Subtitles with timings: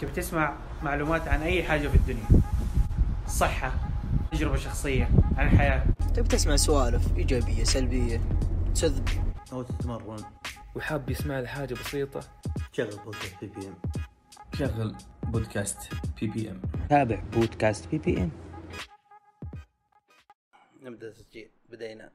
[0.00, 2.42] تبي تسمع معلومات عن أي حاجة في الدنيا.
[3.26, 3.72] صحة
[4.32, 5.84] تجربة شخصية عن الحياة.
[6.14, 8.20] تبي تسمع سوالف إيجابية سلبية
[8.74, 9.08] تسذب
[9.52, 10.24] أو تتمرن.
[10.76, 12.20] وحاب يسمع لي حاجة بسيطة.
[12.72, 13.74] شغل بودكاست BBM
[14.54, 15.78] شغل بودكاست
[16.20, 18.30] BBM تابع بودكاست BBM
[20.82, 21.50] نبدأ تسجيل.
[21.70, 22.10] بدينا.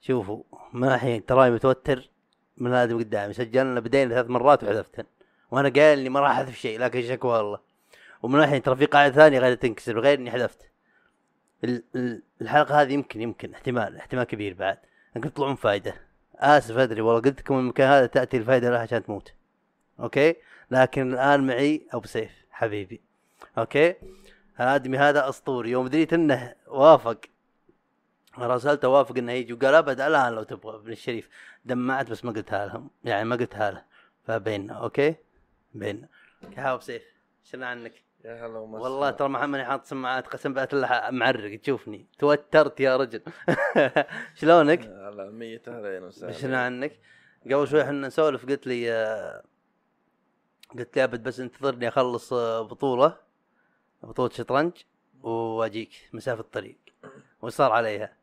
[0.00, 0.42] شوفوا
[0.72, 2.10] ما الحين تراي متوتر
[2.56, 5.04] من هذا قدامي سجلنا بدينا ثلاث مرات وحذفتن
[5.50, 7.58] وأنا قايل إني ما راح أحذف شيء لكن شكوى الله
[8.22, 10.70] ومن الحين ترى في قاعدة ثانية قاعدة تنكسر غير إني حذفت.
[11.64, 14.78] ال- ال- الحلقة هذه يمكن يمكن احتمال احتمال كبير بعد.
[15.16, 15.94] انكم تطلعون فايدة.
[16.36, 19.32] آسف أدري والله قلت لكم المكان هذا تأتي الفائده لها عشان تموت.
[20.00, 20.34] okay؟
[20.70, 23.00] لكن الآن معي أبو سيف حبيبي.
[23.58, 23.94] okay؟
[24.60, 25.70] الآدمي هذا أسطوري.
[25.70, 27.20] يوم دريت إنه وافق
[28.38, 31.28] راسلته وافق إنه يجي وقال أبد الآن لو تبغى ابن الشريف.
[31.64, 33.82] دمعت بس ما قلتها لهم يعني ما قلتها له.
[34.26, 35.14] فبيننا okay؟
[36.56, 37.02] يا أبو سيف
[37.44, 42.06] شنو عنك يا هلا والله ترى محمد حاط سماعات قسم بالله معرق تشوفني.
[42.18, 43.22] توترت يا رجل.
[44.40, 47.00] شلونك؟ هلا مية أهلين وسهلا شنو عنك
[47.44, 48.90] قبل شوي إحنا نسولف قلت لي
[50.78, 53.16] قلت لي أبد بس انتظرني أخلص آه، بطولة
[54.02, 54.72] بطولة شطرنج
[55.22, 56.76] وأجيك مسافة الطريق.
[57.42, 58.16] وصار عليها؟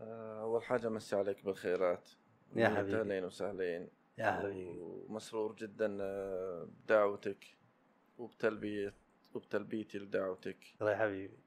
[0.00, 2.08] آه، أول حاجة مسي عليك بالخيرات.
[2.54, 3.00] يا حبيبي.
[3.00, 3.88] اهلين وسهلين.
[4.18, 4.78] يا حبيبي.
[4.78, 7.44] ومسرور جدا آه، بدعوتك
[8.18, 8.94] وبتلبية
[9.34, 10.58] وبتلبيتي لدعوتك.
[10.80, 11.38] الله يا حبيبي.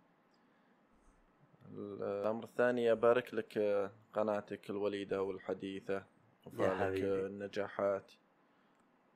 [1.72, 6.06] الأمر الثاني أبارك لك آه، قناتك الوليدة والحديثة.
[6.46, 7.04] وفالك.
[7.04, 8.12] آه، النجاحات.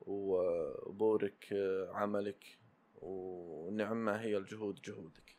[0.00, 1.48] وبورك
[1.92, 2.58] عملك.
[3.02, 5.36] ونعمة هي الجهود جهودك.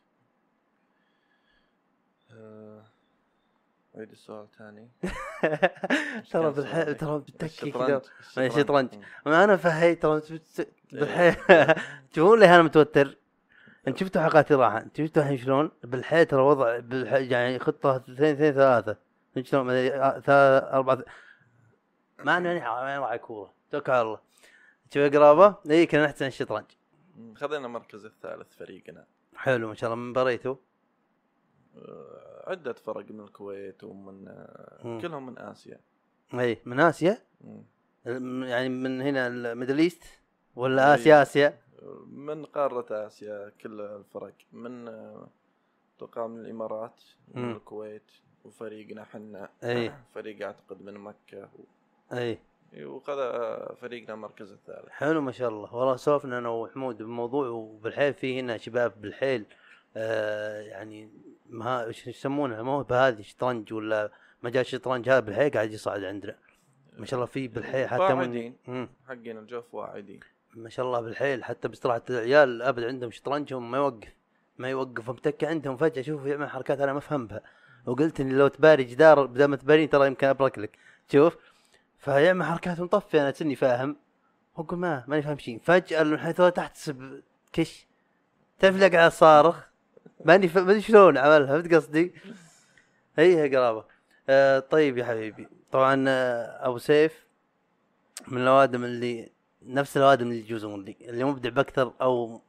[3.96, 4.88] عيد السؤال ثاني
[6.30, 8.02] ترى بالحيل ترى بالتكي كذا.
[8.92, 9.02] مم.
[9.26, 10.22] ما أنا فهيت ترى
[10.92, 11.36] بالحيل
[12.12, 13.16] تشوفون ليه أنا متوتر.
[13.88, 14.78] انت شفتوا حلقاتي راحة.
[14.78, 16.78] انت شفتوا الحين شلون؟ بالحيل ترى وضع
[17.18, 18.96] يعني خطة اثنين اثنين ثلاثة.
[19.42, 21.04] شلون مثلا ثلاثة أربعة
[22.18, 24.18] ما أنا ماني راعي كورة توكل على الله.
[24.90, 26.64] تبي قرابة؟ اي كنا نحسن الشطرنج.
[27.36, 29.04] خذينا المركز الثالث فريقنا.
[29.36, 30.56] حلو ما شاء الله من بريتو
[31.78, 35.00] آه، عدة فرق من الكويت ومن آه، مم.
[35.00, 35.80] كلهم من آسيا
[36.34, 37.62] أي من آسيا مم.
[38.44, 40.02] يعني من هنا ال Middle East
[40.56, 40.94] ولا أي.
[40.94, 41.58] آسيا آسيا
[42.06, 45.28] من قارة آسيا كل الفرق من آه،
[45.96, 47.00] أتوقع من الإمارات
[47.34, 47.52] من مم.
[47.56, 48.10] الكويت
[48.44, 49.92] وفريقنا حنا أي.
[50.14, 52.38] فريق أعتقد من مكة و- أي
[52.84, 53.16] وخذ
[53.76, 58.56] فريقنا المركز الثالث حلو ما شاء الله والله سولفنا أنا وحمود بموضوع وبالحيل في هنا
[58.56, 59.44] شباب بالحيل
[59.96, 61.08] آه يعني
[61.46, 64.10] ما إيش يسمونها موهبه هذه شطرنج ولا
[64.42, 66.36] مجال الشطرنج هذا بالحيل قاعد يصعد عندنا.
[66.98, 68.52] ما شاء الله في بالحيل حتى من.
[69.08, 70.20] حقين الجوف واعدين
[70.54, 74.14] ما شاء الله بالحيل حتى باستراحة العيال أبد عندهم شطرنجهم ما يوقف.
[74.58, 77.40] ما يوقف متكي عندهم فجأة شوف يعمل حركات أنا ما أفهمها.
[77.86, 80.78] وقلت إن لو تباري جدار بدل ما تبارين ترى يمكن أبرك لك.
[81.12, 81.36] شوف
[81.98, 83.96] فيعمل حركات مطفية أنا تني فاهم.
[84.56, 86.90] أقول ما ماني فاهم شيء فجأة من حيث تحت
[87.52, 87.86] كش.
[88.64, 89.73] اللي قاعد صارخ.
[90.24, 90.58] ماني ف...
[90.58, 92.14] ماني شلون عملها فهمت قصدي؟
[93.18, 93.84] هي قرابة.
[94.28, 95.48] آه طيب يا حبيبي.
[95.72, 97.26] طبعا آه أبو سيف
[98.28, 102.42] من الأوادم اللي نفس الأوادم اللي يجوزون لي اللي مبدع بأكثر أو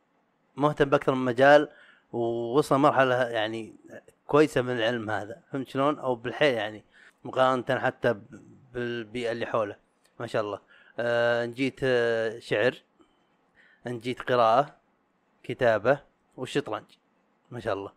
[0.55, 1.69] مهتم بأكثر من مجال
[2.11, 3.75] ووصل مرحلة يعني
[4.27, 5.41] كويسة من العلم هذا.
[5.51, 6.83] فهمت شلون؟ أو بالحيل يعني
[7.23, 8.15] مقارنة حتى
[8.73, 9.75] بالبيئة اللي حوله.
[10.19, 10.59] ما شاء الله.
[10.99, 12.83] آه ان جيت آه شعر.
[13.87, 14.75] ان جيت قراءة
[15.43, 15.99] كتابة
[16.37, 16.85] والشطرنج
[17.51, 17.91] ما شاء الله.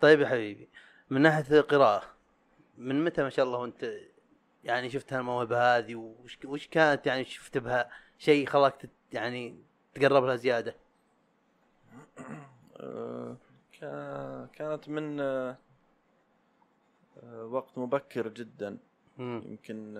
[0.00, 0.68] طيب يا حبيبي
[1.10, 2.02] من ناحية القراءة
[2.78, 3.90] من متى ما شاء الله وانت
[4.64, 9.62] يعني شفت هالموهبة هذه؟ وش وش كانت يعني شفت بها شيء خلاك يعني
[9.94, 10.74] تقرب لها زيادة؟
[12.80, 13.36] آه،
[13.80, 15.58] كا- كانت من آه،
[17.22, 18.78] آه، وقت مبكر جدا.
[19.18, 19.94] يمكن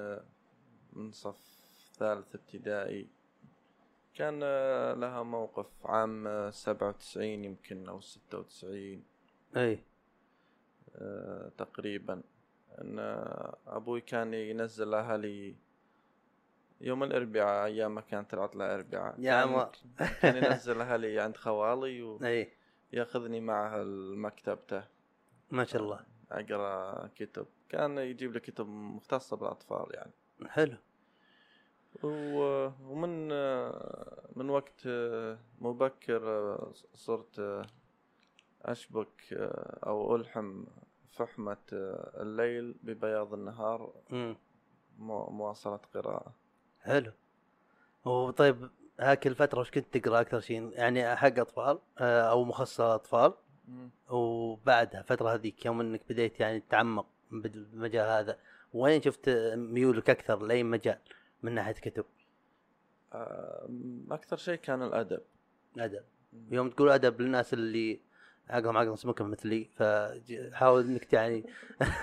[0.92, 1.36] من صف
[1.98, 3.08] ثالث ابتدائي.
[4.14, 9.04] كان آه، لها موقف عام آه، سبعة وتسعين يمكن أو ستة وتسعين.
[9.56, 9.78] أي.
[10.96, 12.22] آه، تقريبا.
[12.78, 12.98] أن
[13.66, 15.54] أبوي كان ينزل أهلي
[16.80, 19.70] يوم الأربعاء أيام ما كانت العطلة أربعاء يا عمر
[20.22, 22.02] كان ينزل أهلي عند خوالي
[22.92, 24.84] وياخذني معه لمكتبته
[25.50, 26.00] ما شاء الله.
[26.30, 27.46] أقرأ كتب.
[27.68, 30.12] كان يجيب لي كتب مختصة بالأطفال يعني.
[30.48, 30.76] حلو.
[32.02, 33.28] ومن
[34.36, 34.88] من وقت
[35.60, 36.58] مبكر
[36.94, 37.64] صرت
[38.62, 39.32] أشبك
[39.86, 40.64] أو ألحم
[41.12, 41.56] فحمة
[42.20, 43.92] الليل ببياض النهار.
[44.98, 46.32] مو- مواصلة قراءة
[46.82, 47.12] حلو
[48.04, 48.70] وطيب
[49.00, 53.32] هاك الفترة وش كنت تقرأ أكثر شيء؟ يعني حق أطفال أو مخصص أطفال.
[54.10, 58.38] وبعدها الفترة هذيك يوم إنك بديت يعني تتعمق بالمجال هذا
[58.74, 60.98] وين شفت ميولك أكثر لأي مجال
[61.44, 62.04] من ناحية كتب.
[64.10, 65.20] أكثر شيء كان الأدب.
[65.78, 66.02] ادب
[66.50, 68.00] يوم تقول أدب للناس اللي
[68.48, 71.44] عقلهم عقل سمكة مثلي فحاول إنك يعني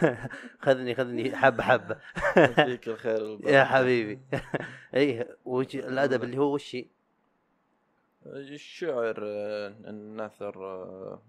[0.65, 1.97] خذني خذني حبة حبة.
[2.55, 3.39] فيك الخير.
[3.49, 4.19] يا حبيبي.
[4.93, 6.77] إيه وش الأدب اللي هو وش
[8.25, 9.15] الشعر
[9.87, 11.21] النثر آه،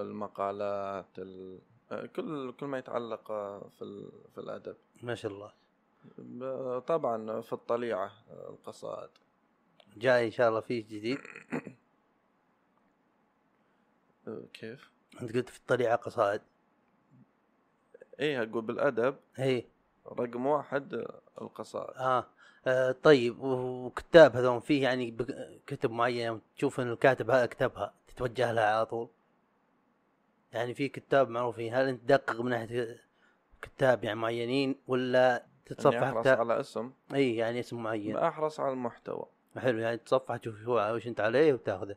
[0.00, 1.58] المقالات ال-
[1.92, 4.76] آه، كل كل ما يتعلق آه، في ال- في الأدب.
[5.02, 5.52] ما شاء الله.
[6.86, 9.10] طبعا في الطليعة آه، القصائد.
[9.96, 11.18] جاي إن شاء الله فيه جديد.
[14.28, 14.90] آه، كيف؟
[15.22, 16.40] أنت قلت في الطليعة قصائد.
[18.20, 19.16] إيه أقول بالأدب.
[19.38, 19.66] إيه.
[20.06, 21.96] رقم واحد آه، القصائد.
[21.96, 22.26] آه.
[22.66, 25.16] أه طيب وكتاب هذول فيه يعني
[25.66, 29.08] كتب معينة تشوف ان الكاتب هذا كتبها تتوجه لها على طول؟
[30.52, 33.00] يعني في كتاب معروفين هل أنت تدقق من ناحية
[33.62, 36.90] كتاب يعني معينين ولا تتصفح أحرص كتاب على اسم.
[37.14, 38.16] إي يعني اسم معين.
[38.16, 39.26] أحرص على المحتوى.
[39.56, 41.96] حلو يعني تصفح تشوف شو وش أنت عليه وتأخذه.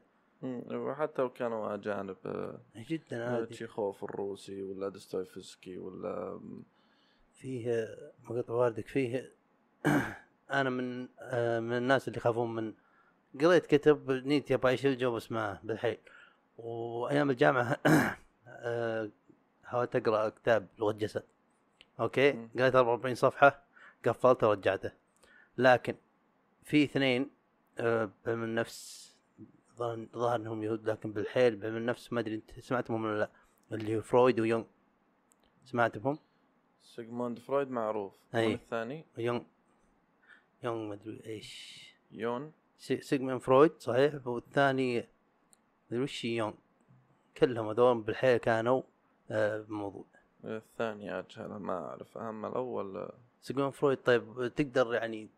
[0.71, 3.45] وحتى لو كانوا أجانب آه، جدا عادي.
[3.45, 6.39] تشيخوف الروسي ولا دوستويفسكي ولا
[7.33, 7.87] فيه
[8.23, 9.31] مقطع واردك فيه
[10.51, 12.73] أنا من آه، من الناس اللي يخافون من
[13.41, 15.97] قريت كتب نيت يبغى اعيش الجو بس معه بالحيل.
[16.57, 17.77] وأيام الجامعة
[18.47, 19.09] آه،
[19.63, 21.23] حاولت أقرأ كتاب لغة جسد.
[21.99, 22.31] okay.
[22.59, 23.63] قريت 44 صفحة
[24.05, 24.91] قفلته ورجعته.
[25.57, 25.95] لكن
[26.63, 27.29] في اثنين
[27.79, 29.07] آه، بعلم النفس
[30.15, 33.29] ظهر انهم يهود لكن بالحيل بعلم النفس ما أدري أنت سمعتهم ولا لا
[33.71, 34.63] اللي هو فرويد ويونغ.
[35.65, 36.19] سمعت بهم؟
[36.81, 38.13] سيغموند فرويد معروف.
[38.35, 38.47] أي.
[38.51, 39.41] والثاني؟ يونغ.
[40.63, 41.77] يونغ ما أدري إيش.
[42.11, 42.51] يون.
[42.77, 44.27] سي- سيجموند فرويد صحيح.
[44.27, 45.07] والثاني
[45.91, 46.53] مدري وش يونغ.
[47.37, 48.81] كلهم هذول بالحيل كانوا
[49.31, 50.05] آه بموضوع.
[50.47, 53.09] الثاني اجهله ما أعرف اما الأول
[53.41, 55.29] سيجموند فرويد طيب تقدر يعني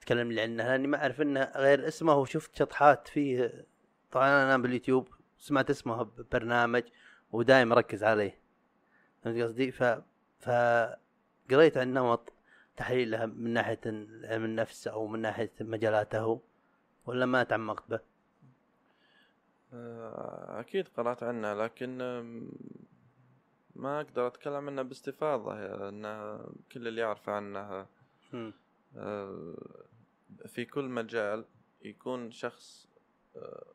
[0.00, 3.66] تكلم لي عنه لأني ما أعرف انه غير اسمه وشفت شطحات فيه.
[4.10, 5.08] طبعا أنا باليوتيوب
[5.38, 6.82] سمعت اسمه ببرنامج
[7.32, 8.40] ودايم مركز عليه.
[9.22, 9.82] فهمت قصدي؟ ف
[10.38, 10.50] ف
[11.50, 12.32] قريت عن نمط
[12.76, 13.80] تحليله من ناحية
[14.24, 16.40] علم النفس أو من ناحية مجالاته
[17.06, 18.00] ولا ما تعمقت به؟
[19.72, 21.98] آه، أكيد قرأت عنه لكن
[23.78, 25.54] ما أقدر أتكلم عنه باستفاضة
[25.88, 26.38] انه
[26.72, 27.86] كل اللي يعرف عنه
[28.32, 28.52] مم.
[28.96, 29.54] آه،
[30.46, 31.44] في كل مجال
[31.82, 32.88] يكون شخص
[33.36, 33.74] آه،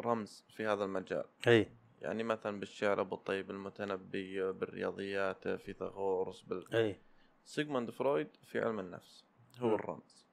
[0.00, 1.24] رمز في هذا المجال.
[1.46, 1.68] أي.
[2.00, 6.74] يعني مثلا بالشعر أبو الطيب المتنبي بالرياضيات فيثاغورس بال...
[6.74, 6.96] أي.
[7.44, 9.24] سيغموند فرويد في علم النفس
[9.58, 9.74] هو مم.
[9.74, 10.26] الرمز.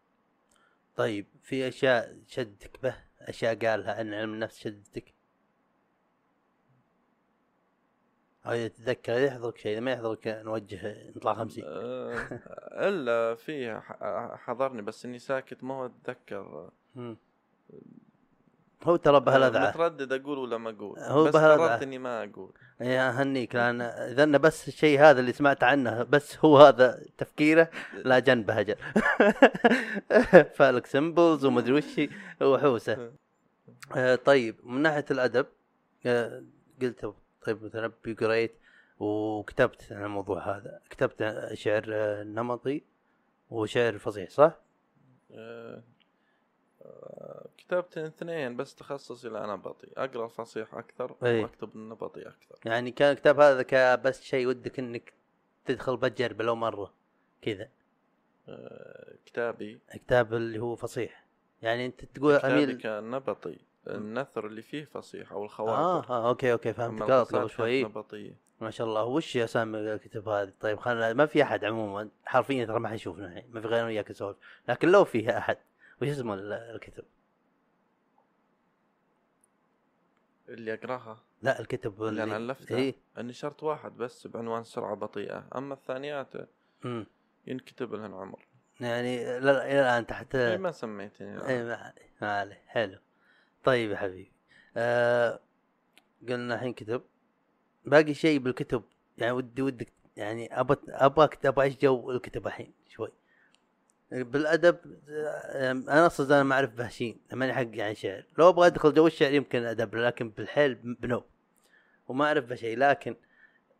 [0.95, 5.13] طيب في أشياء شدتك به؟ أشياء قالها عن علم النفس شدتك؟
[8.53, 11.63] إذا يحضرك شيء إذا ما يحضرك نوجه نطلع خمسين.
[11.67, 12.15] آه،
[12.73, 16.69] إلا فيه ح- حضرني بس إني ساكت ما هو أتذكر.
[18.83, 21.35] هو ترى بهالأذعة متردد أقول ولا ما أقول؟ هو بس.
[21.35, 22.51] قررت إني ما أقول.
[22.81, 28.19] يا هنيك لأن اذا بس الشيء هذا اللي سمعت عنه بس هو هذا تفكيره لا
[28.19, 28.75] جنبه أجل.
[30.57, 32.01] فالك سمبلز ومدري وش
[32.41, 33.11] وحوسه.
[33.95, 35.45] آه طيب من ناحية الأدب
[36.05, 36.43] آه
[36.81, 38.55] قلت طيب متنبي قريت
[38.99, 40.81] وكتبت عن الموضوع هذا.
[40.89, 41.83] كتبت شعر
[42.23, 42.83] نمطي
[43.49, 44.59] وشعر فصيح صح؟
[45.31, 45.83] آه،
[47.57, 51.15] كتبت اثنين بس تخصصي النبطي أقرأ الفصيح أكثر.
[51.21, 52.59] وأكتب النبطي أكثر.
[52.65, 55.13] يعني كان الكتاب هذا كبس شيء ودك إنك
[55.65, 56.93] تدخل بتجربه لو مرة
[57.41, 57.69] كذا.
[58.49, 59.79] آه، كتابي.
[59.93, 61.25] كتاب اللي هو فصيح.
[61.61, 66.13] يعني أنت تقول كتابي اميل كان نبطي النثر اللي فيه فصيح أو آه, الخواطر.
[66.13, 67.01] آه okay okay فهمت.
[67.01, 67.83] غلط القصائد قبل شوي.
[67.83, 69.03] نبطيه ما شاء الله.
[69.03, 72.09] وش اسامي الكتب هذه؟ طيب خلنا ما في أحد عموما.
[72.25, 74.37] حرفيا ترى ما حيشوفنا الحين ما في غير أنا وياك نسولف.
[74.67, 75.57] لكن لو فيه أحد
[76.01, 77.03] وش اسمه ال- الكتب؟
[80.49, 85.47] اللي أقرأها؟ لا الكتب اللي أنا ألفتها؟ اي أني شرط واحد بس بعنوان سرعة بطيئة.
[85.55, 86.33] أما الثانيات
[86.85, 87.05] امم
[87.47, 88.45] ينكتب لهن عمر
[88.79, 91.47] يعني إلى الآن تحت اي ما سميتني.
[91.47, 91.63] اي
[92.21, 92.61] ما عليه.
[92.67, 92.97] حلو.
[93.63, 94.31] طيب يا حبيبي.
[94.77, 95.39] آه
[96.29, 97.01] قلنا الحين كتب.
[97.85, 98.83] باقي شيء بالكتب؟
[99.17, 103.11] يعني ودي ودك يعني ابى ابغاك أبغى اعيش جو الكتب الحين؟ شوي.
[104.11, 104.77] بالأدب
[105.09, 108.25] آه، أنا أصلا أنا ما أعرف به شيء ماني حق يعني شعر.
[108.37, 111.23] لو أبغى أدخل جو الشعر يمكن ادب لكن بالحيل بنو.
[112.07, 113.15] وما أعرف به شيء لكن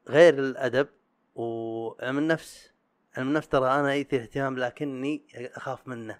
[0.08, 0.88] غير الأدب
[1.36, 2.72] وعلم النفس
[3.18, 6.20] علم النفس ترى أنا يثير اهتمام لكني أخاف منه.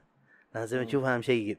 [0.56, 1.58] لازم تشوف أنا مشيب.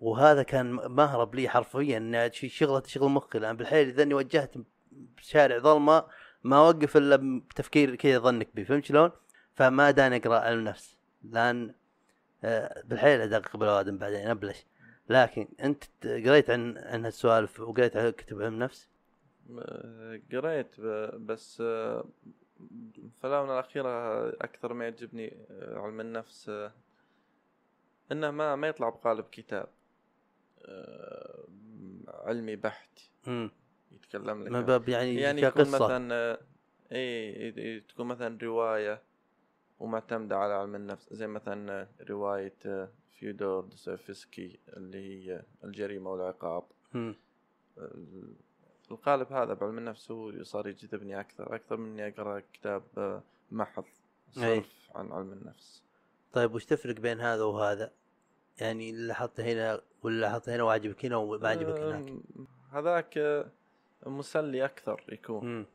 [0.00, 3.38] وهذا كان مهرب لي حرفيا شغلة تشغل مخي.
[3.38, 4.54] لأن بالحيل إذا إني وجهت
[4.92, 6.04] بشارع ظلمة
[6.44, 7.16] ما أوقف إلا
[7.50, 8.64] بتفكير كذا ظنك بي.
[8.64, 9.10] فهمت شلون؟
[9.54, 10.98] فما داني أقرأ علم نفس.
[11.24, 11.74] لأن
[12.44, 14.66] آه، بالحيل ادقق بالاوادم بعدين أبلش.
[15.08, 18.88] لكن أنت قريت عن عن هالسوالف وقريت عن كتب علم نفس؟
[20.32, 20.80] قريت
[21.16, 22.04] بس آه،
[23.20, 26.50] في الآونة الأخيرة أكثر ما يعجبني آه، علم النفس
[28.12, 29.68] إنه ما ما يطلع بقالب كتاب.
[30.62, 31.44] آه،
[32.08, 33.00] علمي بحت.
[33.92, 36.38] يتكلم لك من باب يعني, يعني يكون مثلا آه،
[36.92, 39.02] إي تكون مثلا رواية
[39.80, 41.12] ومعتمدة على علم النفس.
[41.12, 46.64] زي مثلا آه، رواية آه، فيودور دوستويفسكي اللي هي الجريمة والعقاب.
[48.90, 53.84] القالب هذا بعلم النفس هو صار يجذبني أكثر أكثر من إني أقرأ كتاب محض.
[54.30, 55.82] صرف عن علم النفس.
[56.34, 57.92] طيب وش تفرق بين هذا وهذا؟
[58.60, 62.12] يعني اللي لاحظته هنا واللي لاحظته هنا وعجبك هنا وما عجبك هناك؟
[62.72, 63.44] هذاك
[64.06, 65.44] مسلي أكثر يكون.
[65.44, 65.66] مم.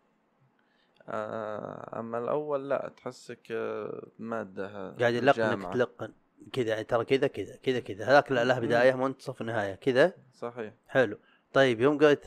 [1.09, 5.73] آه، أما الأول لا تحسك آه، مادة قاعد يلقنك.
[5.73, 6.13] تلقن.
[6.53, 8.05] كذا يعني ترى كذا كذا كذا كذا.
[8.05, 9.75] هذاك لا له بداية منتصف نهاية.
[9.75, 10.73] كذا؟ صحيح.
[10.87, 11.17] حلو.
[11.53, 12.25] طيب يوم قريت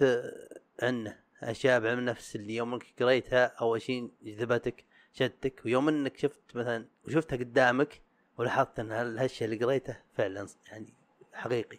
[0.82, 6.56] عنه أشياء بعلم النفس اللي يوم انك قريتها اول شيء جذبتك شدتك ويوم إنك شفت
[6.56, 8.02] مثلا وشفتها قدامك
[8.38, 10.94] ولاحظت إن هال- هالشيء اللي قريته فعلا يعني
[11.32, 11.78] حقيقي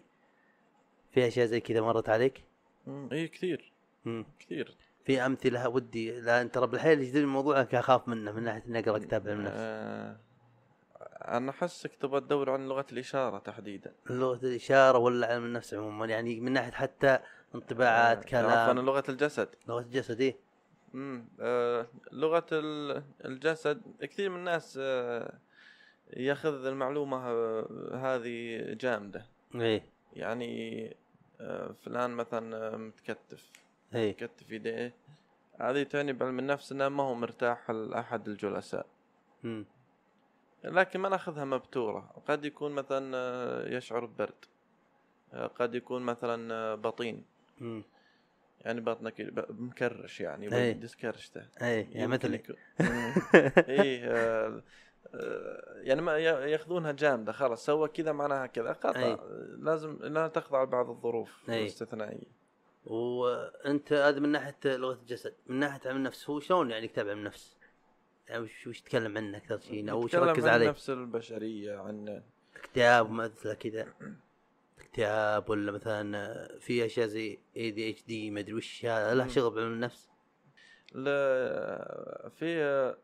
[1.11, 2.43] في أشياء زي كذا مرت عليك؟
[2.87, 3.71] مم، اي كثير
[4.05, 4.25] مم.
[4.39, 8.97] كثير في أمثلة ودي لا ترى بالحيل يجذبني الموضوع اخاف منه من ناحية إني أقرأ
[8.97, 10.17] كتاب علم النفس آه،
[11.37, 16.39] أنا أحسك تبغى تدور عن لغة الإشارة تحديدا لغة الإشارة ولا علم النفس عموما يعني
[16.39, 17.19] من ناحية حتى
[17.55, 20.35] انطباعات آه، عفوا كلام لغة الجسد لغة الجسد إيه؟
[20.93, 21.25] مم.
[21.39, 25.33] آه، لغة ال- الجسد كثير من الناس آه،
[26.17, 27.17] ياخذ المعلومة
[27.95, 29.25] هذه جامدة.
[29.55, 29.83] إيه.
[30.13, 30.95] يعني
[31.41, 33.49] آه، فلان مثلا آه، متكتف.
[33.95, 34.09] إيه.
[34.11, 34.93] متكتف يديه
[35.61, 38.85] هذه تعني بعلم النفس إنه ما هو مرتاح لأحد الجلساء.
[39.43, 39.65] مم.
[40.63, 42.21] لكن ما نأخذها مبتورة.
[42.27, 44.45] قد يكون مثلا آه، يشعر ببرد.
[45.55, 47.23] قد يكون مثلا بطين.
[47.61, 47.83] مم.
[48.61, 49.13] يعني بطنك
[49.49, 50.73] مكرش يعني أي.
[50.73, 52.35] بدس كرشته إيه يعني مثلي.
[52.35, 52.55] يكون-
[55.15, 59.17] آه، يعني ما ياخذونها جامدة خلاص سوى كذا معناها كذا خطا أي.
[59.57, 61.61] لازم لا تخضع لبعض الظروف أي.
[61.61, 62.43] الاستثنائية
[62.85, 67.19] وأنت هذا من ناحية لغة الجسد من ناحية علم النفس هو شلون يعني كتاب علم
[67.19, 67.57] النفس؟
[68.27, 72.21] يعني وش وش تتكلم عنه أكثر شيء أو وش ركز عن عليه؟ النفس البشرية عن
[72.55, 73.87] اكتئاب مثل كذا
[74.79, 79.27] اكتئاب ولا مثلا في أشياء زي اي دي اتش دي ما أدري وش هذا له.
[79.27, 80.09] شغل بعلم النفس
[80.93, 82.95] لا في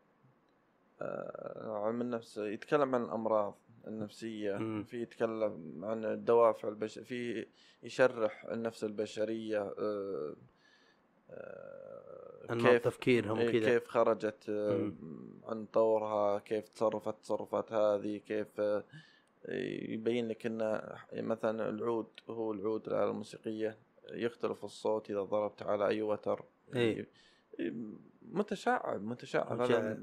[1.66, 4.84] علم النفس يتكلم عن الأمراض النفسية مم.
[4.84, 7.46] في يتكلم عن الدوافع البش في
[7.82, 10.36] يشرح النفس البشرية آه،
[11.30, 14.92] آه، أنماط تفكيرهم إيه، وكذا كيف خرجت آه،.
[15.44, 18.84] عن طورها كيف تصرفت التصرفات هذه كيف آه،
[19.88, 20.80] يبين لك إن
[21.12, 23.78] مثلا العود هو العود الآلة الموسيقية
[24.12, 27.06] يختلف الصوت إذا ضربت على أي وتر إيه.
[28.32, 29.60] متشعب متشعب.
[29.60, 29.98] هذا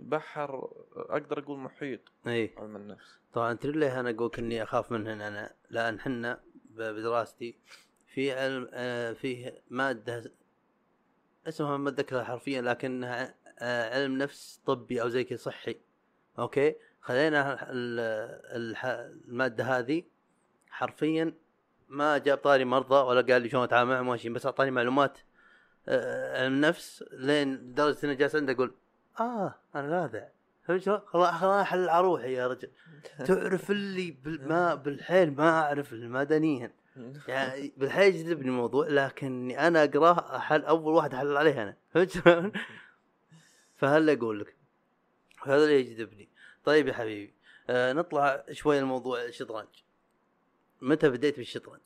[0.00, 2.54] بحر أقدر أقول محيط إي.
[2.58, 3.20] علم النفس.
[3.32, 7.58] طبعا تدري ليه أنا أقول اني أخاف منهن أنا لأن حنا بدراستي
[8.06, 10.32] في علم آه، فيه مادة
[11.48, 15.76] اسمها ما اتذكرها حرفيا لكنها آه، علم نفس طبي أو زي كذا صحي.
[16.38, 17.58] أوكي؟ خلينا
[19.28, 20.02] المادة هذه
[20.70, 21.34] حرفيا
[21.88, 25.18] ما جاب طاري مرضى ولا قال لي شلون أتعامل معهم بس أعطاني معلومات.
[25.88, 28.74] آه، علم نفس لين لدرجه اني جالس عنده أقول
[29.20, 30.28] آه أنا لاذع
[30.64, 32.68] فهمت شلون؟ خلاص احل على روحي يا رجل
[33.26, 36.72] تعرف اللي بال- ما بالحيل ما أعرف المدنيا
[37.28, 42.52] يعني بالحيل يجذبني الموضوع لكني أنا اقراه أحل أول واحد احلل عليه أنا فهمت شلون؟
[43.78, 44.56] فهل أقول لك
[45.44, 46.28] هذا اللي يجذبني
[46.64, 47.34] طيب يا حبيبي
[47.70, 49.68] آه نطلع شوي الموضوع الشطرنج
[50.82, 51.80] متى بديت بالشطرنج؟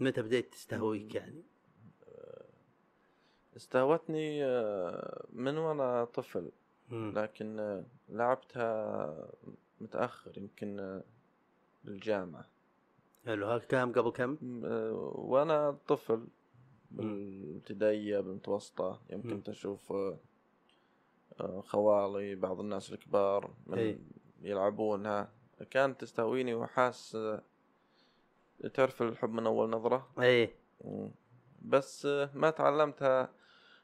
[0.00, 1.42] متى بديت تستهويك يعني؟
[3.56, 6.50] استهوتني آه، من وأنا طفل.
[6.90, 9.28] لكن آه، لعبتها
[9.80, 11.02] متأخر يمكن آه،
[11.84, 12.44] بالجامعة
[13.26, 14.36] حلو هذا كم قبل كم؟
[15.14, 16.26] وأنا طفل
[16.90, 19.40] بالابتدائية بالمتوسطة يمكن مم.
[19.40, 19.92] تشوف
[21.60, 23.50] خوالي بعض الناس الكبار.
[23.66, 23.98] من
[24.42, 25.28] يلعبونها
[25.70, 27.18] كانت تستهويني وحاس
[28.74, 30.08] تعرف الحب من أول نظرة
[30.84, 31.10] مم.
[31.62, 33.28] بس ما تعلمتها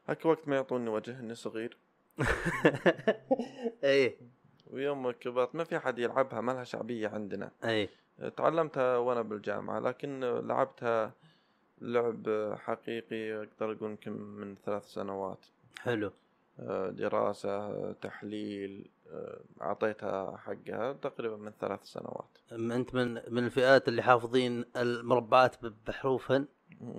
[0.07, 1.77] هك وقت ما يعطوني وجه إني صغير.
[3.83, 4.17] إيه.
[4.67, 7.51] ويوم كبرت ما في حد يلعبها ما لها شعبية عندنا.
[7.63, 7.89] اي
[8.37, 11.13] تعلمتها وأنا بالجامعة لكن لعبتها
[11.81, 15.45] لعب حقيقي أقدر أقول يمكن من ثلاث سنوات.
[15.79, 16.11] حلو.
[16.59, 22.37] آه، دراسة تحليل آه، أعطيتها حقها تقريبا من ثلاث سنوات.
[22.51, 25.55] أم أنت من من الفئات اللي حافظين المربعات
[25.87, 26.45] بحروفهن؟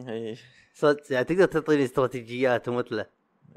[0.06, 0.36] هي
[0.74, 3.06] صدق يعني تقدر تعطيني استراتيجيات ومثله؟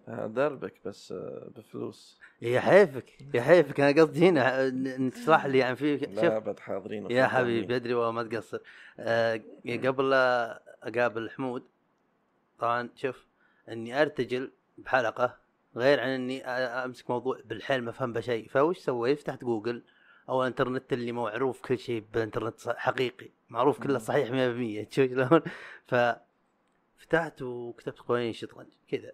[0.08, 2.20] دربك بس آه، بفلوس.
[2.42, 4.70] يا حيفك يا حيفك أنا قصدي هنا
[5.10, 7.28] تشرح لي يعني في لا أبد حاضرين يا.
[7.28, 8.60] حبيبي أدري والله ما تقصر.
[9.00, 11.64] آه قبل لا أقابل حمود
[12.60, 13.26] طبعا شوف
[13.70, 15.38] إني أرتجل بحلقة
[15.78, 19.84] غير عن إني أمسك موضوع بالحيل ما افهم بشيء فوش سويت؟ فتحت جوجل
[20.30, 23.30] أو الإنترنت اللي معروف كل شيء بالإنترنت حقيقي.
[23.50, 25.42] معروف كله صحيح 100% تشوف شلون.
[25.88, 25.96] ف
[26.98, 29.12] فتحت وكتبت قوانين الشطرنج كذا.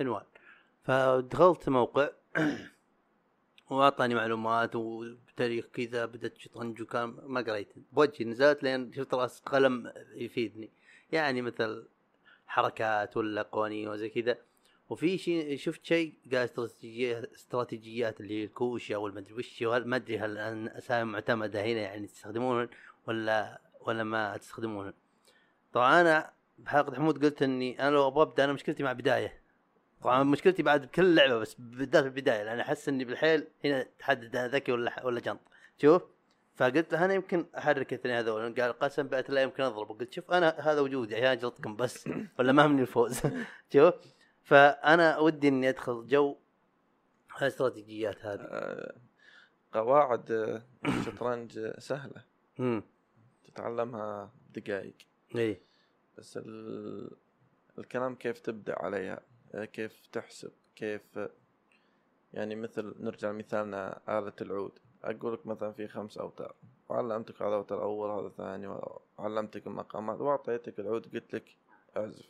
[0.00, 0.24] عنوان.
[0.84, 2.08] فدخلت موقع
[3.70, 6.06] وأعطاني معلومات وتاريخ كذا.
[6.06, 7.72] بدأت شطرنج وكان ما قريت.
[7.92, 10.70] بوجهي نزلت لين شفت رأس قلم يفيدني.
[11.12, 11.88] يعني مثل
[12.46, 14.38] حركات ولا قوانين وزي كذا.
[14.90, 20.38] وفي شيء شفت شيء؟ قال استراتيجيات استراتيجيات اللي هي الكوشيا والمدري وش ما أدري هل
[20.68, 22.68] أسامي معتمدة هنا يعني تستخدمونهن
[23.06, 24.92] ولا ولا ما تستخدمونهن.
[25.72, 29.40] طبعا أنا بحلقة حمود قلت إني أنا لو أبغى أبدأ أنا مشكلتي مع بدايه
[30.02, 34.36] طبعا مشكلتي بعد بكل لعبة بس بالذات في البداية لأن أحس إني بالحيل هنا تحدد
[34.36, 35.40] أنا ذكي ولا ولا جنط.
[35.82, 36.02] شوف
[36.56, 38.54] فقلت له أنا يمكن أحرك الاثنين هذول.
[38.60, 42.08] قال قسم بالله لا يمكن اضربه قلت شوف أنا هذا وجودي عشان اجلطكم بس.
[42.38, 43.20] ولا ما همني الفوز.
[43.72, 43.94] شوف
[44.42, 46.36] فأنا ودي إني أدخل جو
[47.42, 48.40] الاستراتيجيات هذه.
[48.40, 48.94] آه،
[49.72, 52.24] قواعد آه، الشطرنج سهلة.
[52.60, 52.82] امم
[53.44, 54.94] تتعلمها بدقائق
[55.36, 55.60] إي.
[56.18, 57.10] بس ال...
[57.78, 59.20] الكلام كيف تبدأ عليها
[59.54, 61.18] آه، كيف تحسب كيف
[62.32, 64.78] يعني مثل نرجع لمثالنا آلة العود.
[65.04, 66.54] أقول لك مثلا في خمس أوتار.
[66.88, 68.66] وعلمتك هذا الأوتار الأول هذا الثاني
[69.18, 71.56] وعلمتك المقامات وأعطيتك العود قلت لك
[71.96, 72.26] أعزف.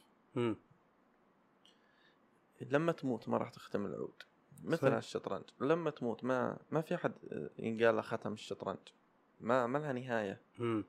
[2.60, 4.22] لما تموت ما راح تختم العود.
[4.64, 4.94] مثل صحيح.
[4.94, 8.78] الشطرنج لما تموت ما ما في حد آه، ينقال له ختم الشطرنج.
[9.40, 10.40] ما ما لها نهاية.
[10.60, 10.84] امم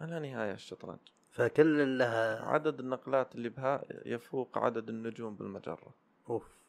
[0.00, 0.98] ما لها نهاية الشطرنج.
[1.30, 5.94] فكل لها عدد النقلات اللي بها يفوق عدد النجوم بالمجرة.
[6.30, 6.62] أوف.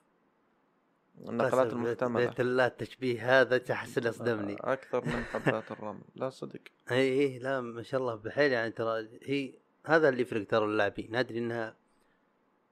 [1.27, 4.55] النقلات قسم بيت- الله التشبيه هذا تحسن أصدمني.
[4.59, 6.01] أكثر من حبات الرمل.
[6.15, 6.61] لا صدق.
[6.91, 8.15] إي إي لا ما شاء الله.
[8.15, 9.53] بحيل يعني ترى هي
[9.85, 11.19] هذا اللي يفرق ترى اللاعبين.
[11.19, 11.75] ندري إنها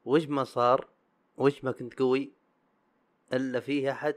[0.06, 0.88] وش ما صار؟
[1.42, 2.32] وش ما كنت قوي
[3.34, 4.16] إلا فيه أحد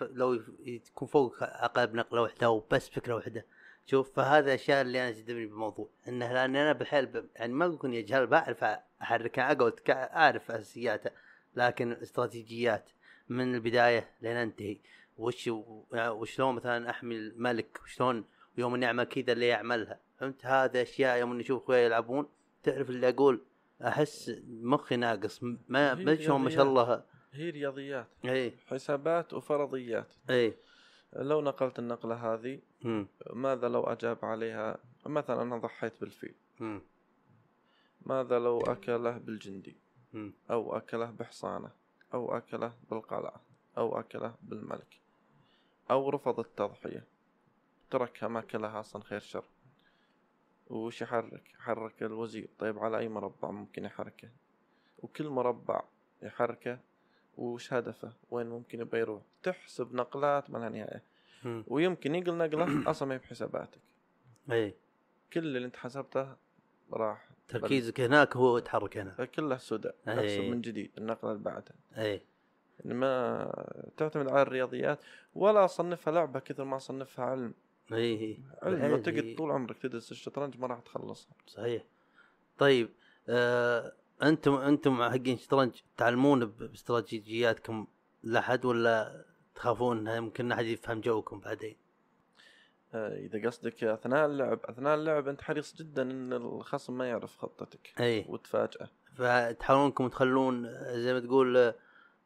[0.00, 3.46] لو يكون فوق عقاب نقلة واحدة أو بس فكرة واحدة
[3.86, 5.88] شوف فهذا الأشياء اللي أنا جذبني بالموضوع.
[6.08, 7.28] إنه لأن أنا بالحيل.
[7.36, 8.64] يعني ما أقول اني اجهل بعرف
[9.02, 11.12] أحركها أقعد أعرف أساسياتها
[11.56, 12.90] لكن استراتيجيات
[13.28, 14.78] من البداية لين أنتهي.
[15.18, 15.50] وش
[15.92, 18.24] وشلون مثلا أحمي الملك؟ وشلون
[18.58, 22.28] يوم اني اعمل كذا اللي يعملها؟ فهمت؟ هذا أشياء يوم اني أشوف اخويا يلعبون
[22.62, 23.42] تعرف اللي أقول؟
[23.82, 27.02] أحس مخي ناقص م- ما شلون ما شاء الله.
[27.32, 28.06] هي رياضيات.
[28.24, 28.54] إي.
[28.66, 30.12] حسابات وفرضيات.
[30.30, 30.56] إي.
[31.16, 36.34] لو نقلت النقلة هذه امم ماذا لو أجاب عليها؟ مثلا أنا ضحيت بالفيل.
[36.60, 36.80] امم
[38.06, 39.76] ماذا لو أكله بالجندي؟
[40.14, 41.70] امم أو أكله بحصانة؟
[42.14, 43.40] أو أكله بالقلعة؟
[43.78, 45.00] أو أكله بالملك؟
[45.90, 47.04] أو رفض التضحية.
[47.90, 49.44] تركها ما أكلها أصلا خير شر.
[50.66, 52.48] وش يحرك؟ يحرك الوزير.
[52.58, 54.28] طيب على أي مربع ممكن يحركه؟
[54.98, 55.82] وكل مربع
[56.22, 56.78] يحركه
[57.36, 61.02] وش هدفه؟ وين ممكن يبغى يروح؟ تحسب نقلات ما لها نهاية
[61.66, 63.80] ويمكن ينقل نقلة أصلا ما هي بحساباتك.
[64.50, 64.74] إي.
[65.32, 66.36] كل اللي أنت حسبته
[66.92, 69.24] راح تركيزك هناك هو يتحرك هنا.
[69.24, 70.20] كله سدى أي.
[70.20, 72.22] احسب من جديد النقلة اللي بعدها إي.
[72.84, 74.98] ما تعتمد على الرياضيات.
[75.34, 77.54] ولا أصنفها لعبة كثر ما أصنفها علم.
[77.92, 81.32] اي اي لو تقعد طول عمرك تدرس الشطرنج ما راح تخلصها.
[81.46, 81.84] صحيح.
[82.58, 82.88] طيب
[83.28, 87.86] آه أنتم أنتم حقين شطرنج تعلمون باستراتيجياتكم
[88.24, 91.76] لحد ولا تخافون إنها يمكن أحد يفهم جوكم بعدين؟
[92.94, 98.00] آه، إذا قصدك أثناء اللعب أثناء اللعب أنت حريص جدا إن الخصم ما يعرف خطتك
[98.00, 101.72] اي وتفاجئه فتحاولون انكم تخلون آه، زي ما تقول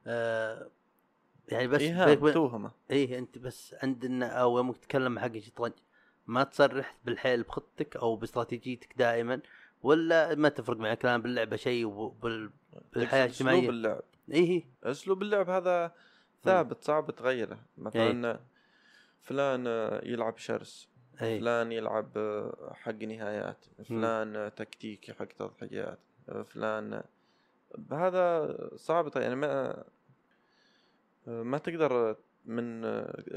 [0.07, 0.71] آه
[1.53, 5.73] يعني بس ايهام وبين- توهمه إيه أنت بس عندنا أو يوم تتكلم حق الشطرنج
[6.27, 9.41] ما تصرح بالحيل بخطتك أو باستراتيجيتك دائما
[9.83, 12.51] ولا ما تفرق معك الان باللعبة شيء وبال
[12.93, 13.69] بالحياة تقصد أسلوب الاجتماعية.
[13.71, 14.03] اللعب.
[14.31, 15.93] إيه أسلوب اللعب هذا
[16.43, 17.59] ثابت صعب تغيره.
[17.79, 18.41] مثلا
[19.23, 20.89] فلان آه، يلعب شرس
[21.23, 21.41] إيه.
[21.41, 22.09] فلان يلعب
[22.73, 25.99] حق نهايات فلان آه، تكتيكي حق تضحيات
[26.45, 27.03] فلان
[27.93, 29.85] هذا صعب يعني ما
[31.31, 32.83] ما تقدر من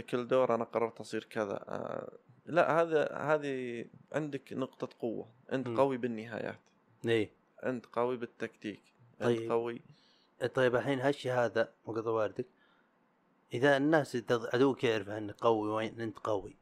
[0.09, 1.53] كل دور أنا قررت أصير كذا.
[1.67, 2.11] آه،
[2.45, 5.29] لا هذا هذه عندك نقطة قوة.
[5.53, 5.77] أنت مم.
[5.77, 6.59] قوي بالنهايات.
[7.05, 7.31] إيه
[7.65, 8.81] أنت قوي بالتكتيك.
[9.21, 9.51] أنت طيب.
[9.51, 9.81] قوي
[10.53, 12.47] طيب الحين هالشي هذا وقضى واردك.
[13.53, 16.55] إذا الناس عدوك يعرف أنك قوي وين أنت قوي.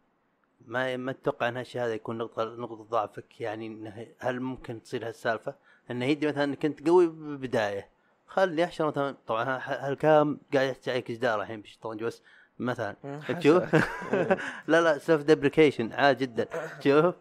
[0.65, 5.55] ما ما تتوقع إن هالشي هذا يكون نقطة نقطة ضعفك؟ يعني هل ممكن تصير هالسالفة؟
[5.91, 7.89] إنه يدي مثلا إنك أنت قوي بالبداية
[8.31, 12.23] خلي احشر مثلا طبعا هالكلام قاعد يحكي عليك جدار الحين بالشطرنج بس
[12.59, 12.95] مثلا.
[13.39, 13.75] تشوف
[14.67, 16.47] لا لا self deprecation عادي جدا.
[16.83, 17.15] شوف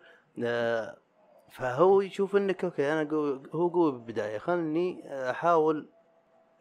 [0.45, 0.97] آه
[1.51, 4.39] فهو يشوف إنك okay أنا قوي هو قوي بالبداية.
[4.39, 5.89] خلني أحاول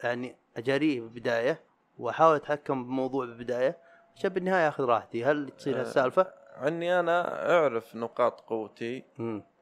[0.03, 1.59] يعني أجاريه بالبداية
[1.97, 3.77] وأحاول أتحكم بموضوع بالبداية
[4.15, 5.25] عشان بالنهاية آخذ راحتي.
[5.25, 5.79] هل تصير آه.
[5.79, 9.03] هالسالفة؟ عني أنا أعرف نقاط قوتي.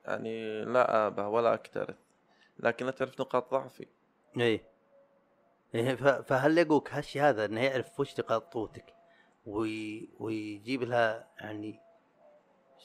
[0.05, 1.95] يعني لا آبه ولا أكترث
[2.59, 3.87] لكن لا تعرف نقاط ضعفي.
[4.39, 4.61] اي
[6.25, 8.93] فهل يقوك هالشي هذا إنه يعرف وش نقاط قوتك
[9.45, 10.09] وي...
[10.19, 11.79] ويجيب لها يعني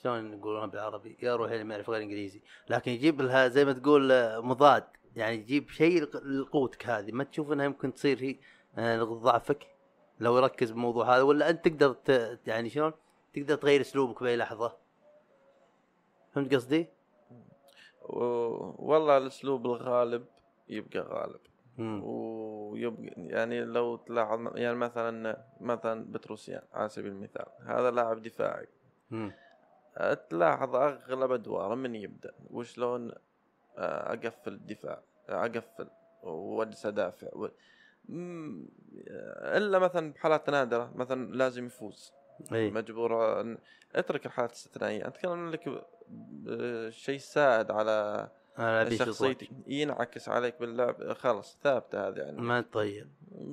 [0.03, 2.43] شلون يقولون بالعربي؟ يا روحي ما يعرف غير إنجليزي.
[2.69, 4.85] لكن يجيب لها زي ما تقول آه، مضاد.
[5.17, 7.13] يعني يجيب شيء لق- لقوتك هذه.
[7.13, 8.37] ما تشوف إنها يمكن تصير هي
[8.79, 9.67] آه، ضعفك
[10.21, 12.41] لو يركز بالموضوع هذا ولا أنت تقدر ت...
[12.47, 12.93] يعني شلون؟
[13.35, 14.77] تقدر تغير أسلوبك بأي لحظة.
[16.35, 16.87] فهمت قصدي؟
[18.03, 20.27] والله الأسلوب الغالب
[20.69, 21.41] يبقى غالب.
[21.79, 28.67] ويبقى يعني لو تلاحظ يعني مثلا مثلا بتروسيان على سبيل المثال هذا لاعب دفاعي.
[29.11, 29.33] مم.
[30.31, 32.35] تلاحظ أغلب أدواره من يبدأ.
[32.51, 33.13] وشلون
[33.79, 35.89] آه، أقفل الدفاع أقفل
[36.23, 37.49] وأجلس أدافع و...
[39.57, 42.13] إلا مثلا بحالات نادرة مثلا لازم يفوز.
[42.53, 42.71] إي.
[42.71, 43.41] مجبور
[43.95, 45.07] أترك الحالات الاستثنائية.
[45.07, 45.69] أتكلم لك
[46.09, 48.29] ب- شيء سائد على
[48.91, 51.13] شخصيتي ينعكس عليك باللعب.
[51.13, 53.09] خلاص ثابتة هذه يعني ما تطير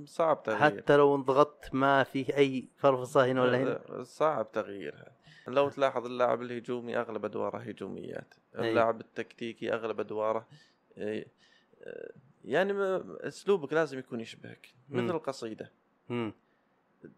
[0.06, 0.82] صعب تغيير.
[0.82, 5.12] حتى لو انضغطت ما في أي فرفصه هنا ولا هنا؟ صعب تغييرها
[5.48, 8.34] لو تلاحظ اللاعب الهجومي أغلب أدواره هجوميات.
[8.56, 10.48] اللاعب التكتيكي أغلب أدواره
[12.46, 12.74] يعني
[13.28, 15.16] أسلوبك لازم يكون يشبهك مثل.
[15.16, 15.72] القصيدة.
[16.10, 16.34] مم.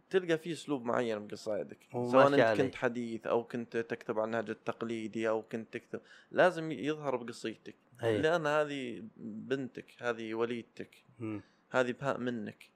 [0.10, 2.64] تلقى فيه أسلوب معين بقصائدك وماشي سواء أنت عليه.
[2.64, 7.76] كنت حديث أو كنت تكتب على النهج التقليدي أو كنت تكتب لازم يظهر بقصيدتك.
[8.02, 11.42] لأن هذه بنتك هذه وليدتك مم.
[11.72, 12.70] هذه بهاء منك.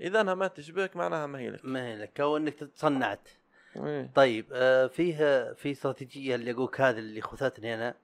[0.00, 1.64] إذا أنها ما تشبهك معناها ما هي لك.
[1.64, 3.28] ما هي لك أو إنك تصنعت.
[3.76, 4.10] إيه.
[4.14, 7.94] طيب آه فيه في استراتيجية اللي أقولك هذه اللي خذتني أنا.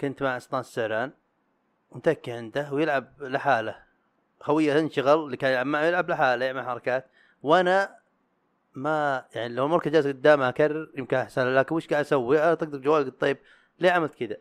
[0.00, 1.12] كنت مع سلطان السعران
[1.92, 3.82] متكي عنده ويلعب لحاله.
[4.40, 7.06] خويه انشغل اللي كان يلعب معه يلعب لحاله يعمل حركات.
[7.42, 7.98] وأنا
[8.74, 12.78] ما يعني لو المركز جالس قدامه اكرر يمكن احسن لكن وش قاعد أسوي؟ أنا طقطق
[12.78, 13.38] جوال قلت طيب
[13.80, 14.36] ليه عملت كذا؟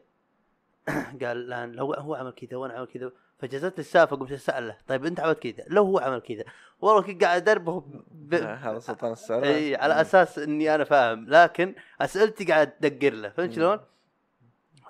[1.22, 5.20] قال لأن لو هو عمل كذا وأنا عمل كذا فجازت السالفه قمت أسأله طيب أنت
[5.20, 6.44] عملت كذا لو هو عمل كذا
[6.82, 8.34] والله كنت قاعد أدربه ب...
[8.34, 13.54] آه، هذا سلطان إي على أساس إني أنا فاهم لكن أسئلتي قاعد تدقر له فهمت
[13.54, 13.80] شلون؟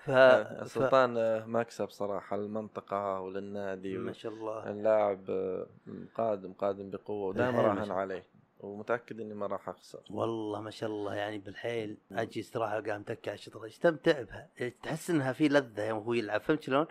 [0.05, 0.11] ف...
[0.11, 0.67] ف...
[0.67, 4.69] سلطان آه، مكسب صراحة للمنطقة وللنادي ما شاء الله.
[4.69, 5.67] اللاعب آه،
[6.15, 8.23] قادم قادم بقوة ودائما راهن عليه
[8.59, 10.03] ومتأكد إني ما راح أخسر.
[10.09, 15.09] والله ما شاء الله يعني بالحيل أجي استراحه القاه متكي على الشطرنج استمتع بها تحس
[15.09, 16.85] إنها في لذة يوم هو يلعب فهمت شلون؟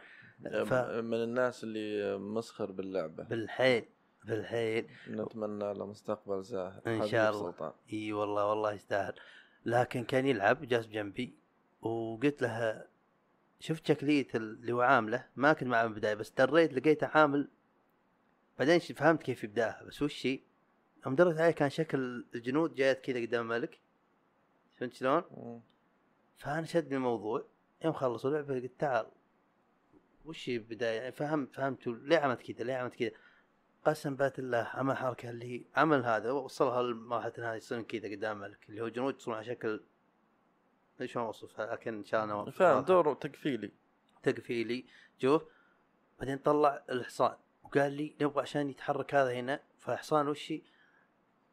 [0.65, 0.73] ف...
[0.73, 3.25] آه، من الناس اللي مسخر باللعبة.
[3.25, 3.85] بالحيل
[4.25, 4.89] بالحيل.
[5.09, 6.81] نتمنى له مستقبل زاهر.
[6.87, 7.53] حبيب شاء الله.
[7.53, 7.73] سلطان.
[7.93, 9.15] إي والله والله يستاهل.
[9.67, 11.35] لكن كان يلعب جالس جنبي
[11.83, 12.85] وقلت له
[13.61, 17.49] شفت شكلية اللي هو عامله؟ ما كنت معه من البداية بس دريت لقيته عامل
[18.59, 20.41] بعدين فهمت كيف يبدأها بس وش هي؟
[21.07, 23.81] يوم دريت عليه كان شكل الجنود جايت كذا قدام الملك.
[24.77, 25.23] فهمت شلون؟
[26.37, 27.47] فأنا شدني الموضوع.
[27.85, 29.07] يوم خلصوا لعبة قلت تعال.
[30.25, 33.11] وش هي البداية؟ يعني فهمت فهمت ليه عملت كذا ليه عملت كذا.
[33.85, 38.69] قسم بات الله عمل حركة اللي عمل هذا وصلها لمرحلة هذه يصيرون كذا قدام الملك
[38.69, 39.81] اللي هو جنود يصيرون على شكل
[41.07, 43.71] شلون اوصفها لكن إن شاء الله فاهم دوره تكفيلي
[44.23, 44.85] تقفيلي.
[45.19, 45.43] شوف
[46.19, 49.61] بعدين طلع الحصان وقال لي نبغى عشان يتحرك هذا هنا.
[49.79, 50.63] فالحصان وش هي؟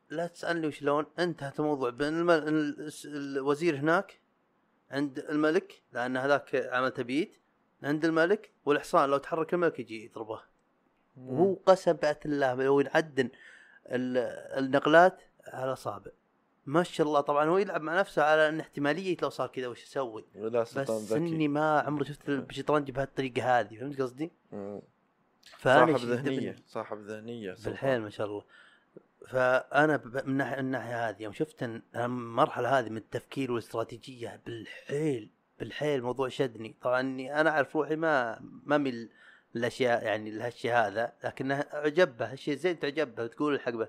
[0.10, 1.90] لا تسألني وشلون انتهت الموضوع.
[1.90, 2.30] بين الم...
[3.06, 4.20] الوزير هناك
[4.92, 7.38] عند الملك لأن هذاك عمل تبييت
[7.84, 10.42] عند الملك والحصان لو تحرك الملك يجي يضربه.
[11.18, 13.30] وهو قسم بات الله لو يعدن
[13.86, 14.18] ال-
[14.64, 16.12] النقلات على اصابع
[16.68, 17.22] ما شاء الله.
[17.22, 20.26] طبعا هو يلعب مع نفسه على إن احتمالية لو صار كذا وش أسوي
[20.82, 21.18] بس ذكي.
[21.36, 23.76] إني ما عمري شفت الشطرنج بهالطريقة هذه.
[23.80, 24.32] فهمت قصدي؟
[25.64, 26.56] صاحب ذهنية.
[26.68, 27.56] صاحب ذهنية.
[27.66, 28.44] بالحيل ما شاء الله.
[29.28, 31.64] فأنا ب- من ناحيه من الناحيه هذه يوم شفت
[31.96, 36.76] المرحلة هذه من التفكير والاستراتيجية بالحيل بالحيل موضوع شدني.
[36.82, 39.08] طبعا إني أنا أعرف روحي ما ما من
[39.56, 43.88] الأشياء يعني لهالشيء هذا لكنه اعجب به الشيء زين تعجب به وتقول الحق به.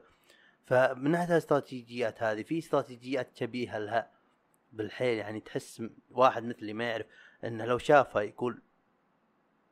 [0.69, 4.11] فمن ناحية الاستراتيجيات هذه في استراتيجيات شبيهة لها
[4.73, 7.07] بالحيل يعني تحس واحد مثلي ما يعرف
[7.45, 8.61] إنه لو شافها يقول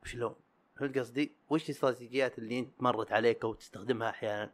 [0.03, 0.35] شلون
[0.75, 4.51] فهمت قصدي؟ وش الاستراتيجيات اللي أنت مرت عليك أو تستخدمها أحيانا؟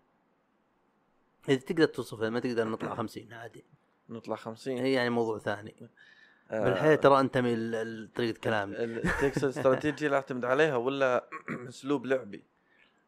[1.49, 3.63] إذا تقدر توصفها ما تقدر نطلع خمسين عادي
[4.09, 5.89] نطلع 50 هي يعني موضوع ثاني
[6.51, 11.29] آه، بالحيل ترى انتمي لطريقه كلامي تقصد استراتيجية اللي أعتمد عليها ولا
[11.69, 12.43] أسلوب لعبي؟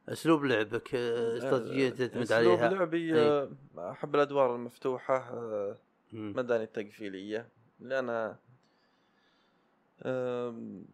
[0.09, 3.27] أسلوب لعبك آه، استراتيجية تعتمد أسلوب عليها لعبي أي.
[3.27, 5.77] آه، أحب الأدوار المفتوحة آه،
[6.13, 6.33] مم.
[6.35, 7.47] مداني التقفيلية
[7.79, 8.35] لأن
[10.05, 10.85] آم،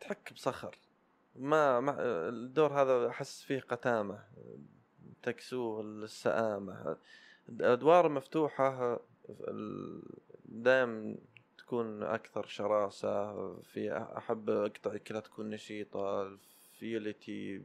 [0.00, 0.78] تحك بصخر
[1.36, 1.96] ما, ما
[2.28, 4.24] الدور هذا أحس فيه قتامة
[5.22, 6.96] تكسوه السآمة
[7.48, 9.00] الأدوار المفتوحة
[10.44, 11.16] دائما
[11.58, 15.50] تكون أكثر شراسة في أحب أقطع كلها تكون
[16.76, 17.62] نشيطة الفيلتي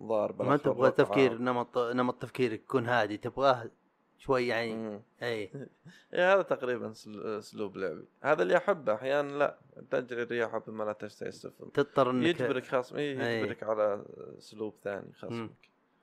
[0.00, 0.90] ضاربة ما تبغى.
[0.90, 3.70] تفكير نمط نمط تفكيرك يكون هادي تبغاه
[4.18, 5.02] شوي يعني مم.
[5.22, 5.50] إي.
[6.14, 8.04] إيه هذا تقريبا سل- أسلوب لعبي.
[8.22, 9.58] هذا اللي أحبه أحيانا لا.
[9.90, 11.72] تجري الرياح بما لا تشتهي السفن.
[11.72, 12.98] تضطر إنك يجبرك خصم.
[12.98, 14.04] يجبرك على
[14.38, 15.50] أسلوب ثاني خصمك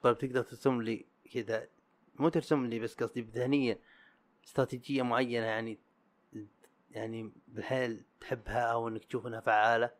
[0.01, 1.67] طيب تقدر ترسم لي كذا
[2.15, 3.79] مو ترسم لي بس قصدي بذهنيه
[4.45, 5.77] استراتيجية معينة يعني
[6.91, 9.91] يعني بالحيل تحبها أو إنك تشوف إنها فعالة؟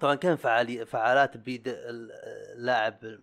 [0.00, 2.12] طبعا كان فعالي فعالات بيد ال-
[2.56, 3.18] اللاعب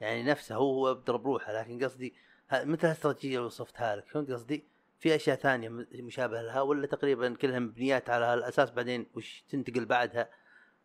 [0.00, 2.14] يعني نفسه هو هو بيضرب روحه لكن قصدي
[2.52, 4.64] مثل الاستراتيجيه اللي وصفتها لك فهمت قصدي؟
[5.00, 10.28] في أشياء ثانية مشابهة لها ولا تقريبا كلها مبنيات على هالأساس بعدين وش تنتقل بعدها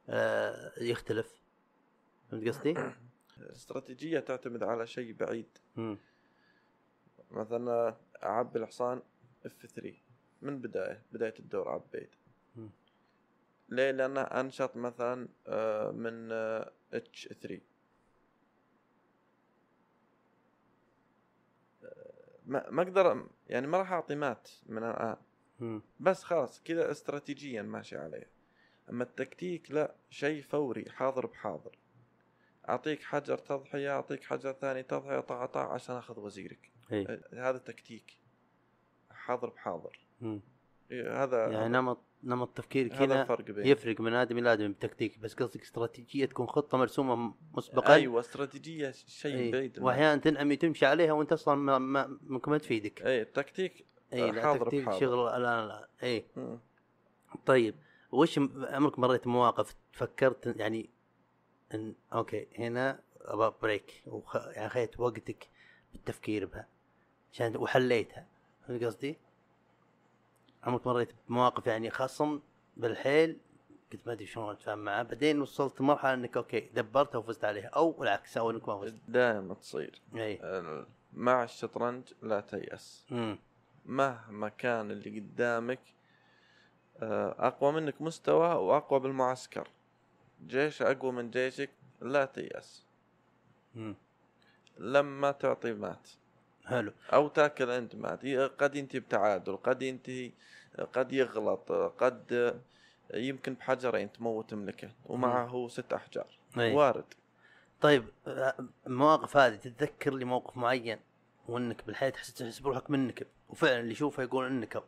[0.10, 1.41] آه يختلف
[2.32, 2.76] فهمت قصدي؟
[3.38, 5.58] الاستراتيجية تعتمد على شيء بعيد.
[7.32, 9.02] مثلا اعبي الحصان
[9.45, 9.93] اف 3
[10.41, 12.15] من بداية بداية الدور عبيت.
[13.69, 16.32] ليه؟ لأنه أنشط مثلا آه، من
[16.93, 17.62] H3
[22.45, 25.15] ما ما أقدر يعني ما راح أعطي مات من الآن.
[25.99, 28.30] بس خلاص كذا استراتيجيا ماشي عليه.
[28.89, 31.77] أما التكتيك لا شيء فوري حاضر بحاضر.
[32.69, 36.71] أعطيك حجر تضحية أعطيك حجر ثاني تضحية طاع طاع عشان أخذ وزيرك.
[36.91, 38.17] اي أه، هذا تكتيك.
[39.12, 39.99] حاضر بحاضر.
[40.21, 40.41] مم.
[40.91, 45.19] إيه، هذا يعني نمط نمط تفكير كذا يفرق من آدمي لآدمي بتكتيك.
[45.19, 49.52] بس قصدك استراتيجية تكون خطة مرسومة م- مسبقا؟ أيوه استراتيجية شيء أي.
[49.52, 49.80] بعيد.
[49.80, 53.02] وأحيانا تنعمي تمشي عليها وأنت أصلا ما, ما ممكن ما تفيدك.
[53.02, 55.00] اي التكتيك اي لا حاضر تكتيك بحاضر.
[55.00, 56.60] شغل الان لا اي مم.
[57.45, 57.76] طيب
[58.12, 60.89] وش م- عمرك مريت مواقف فكرت يعني
[61.73, 64.36] ان أوكي هنا أبغى break وخ...
[64.36, 65.47] يعني خذيت وقتك
[65.93, 66.67] بالتفكير بها.
[67.34, 68.28] عشان وحليتها.
[68.67, 69.17] فهمت قصدي؟
[70.63, 72.39] عمرك مريت بمواقف يعني خصم
[72.78, 73.38] بالحيل؟
[73.91, 75.04] كنت ما أدري شلون أتفاهم معاه.
[75.04, 79.02] بعدين وصلت مرحلة إنك أوكي دبرتها وفزت عليها أو العكس أو إنك ما فزت.
[79.08, 80.02] دائما تصير.
[80.15, 80.86] إي.
[81.13, 83.06] مع الشطرنج لا تيأس.
[83.86, 85.80] مهما كان اللي قدامك
[87.02, 89.67] آه، أقوى منك مستوى وأقوى بالمعسكر.
[90.48, 91.70] جيش أقوى من جيشك
[92.02, 92.84] لا تيأس.
[94.78, 96.10] لما تعطي مات.
[96.67, 100.32] حلو أو تاكل أنت مات ي- قد ينتهي بتعادل قد ينتهي
[100.93, 102.53] قد يغلط قد
[103.13, 106.27] يمكن بحجرين تموت ملكة ومعه ست أحجار.
[106.58, 106.73] أي.
[106.73, 107.06] وارد.
[107.82, 108.06] طيب
[108.88, 110.99] المواقف هذه تتذكر لي موقف معين
[111.47, 114.84] وإنك بالحياة تحس تحس بروحك منكب وفعلا اللي يشوفه يقول انكب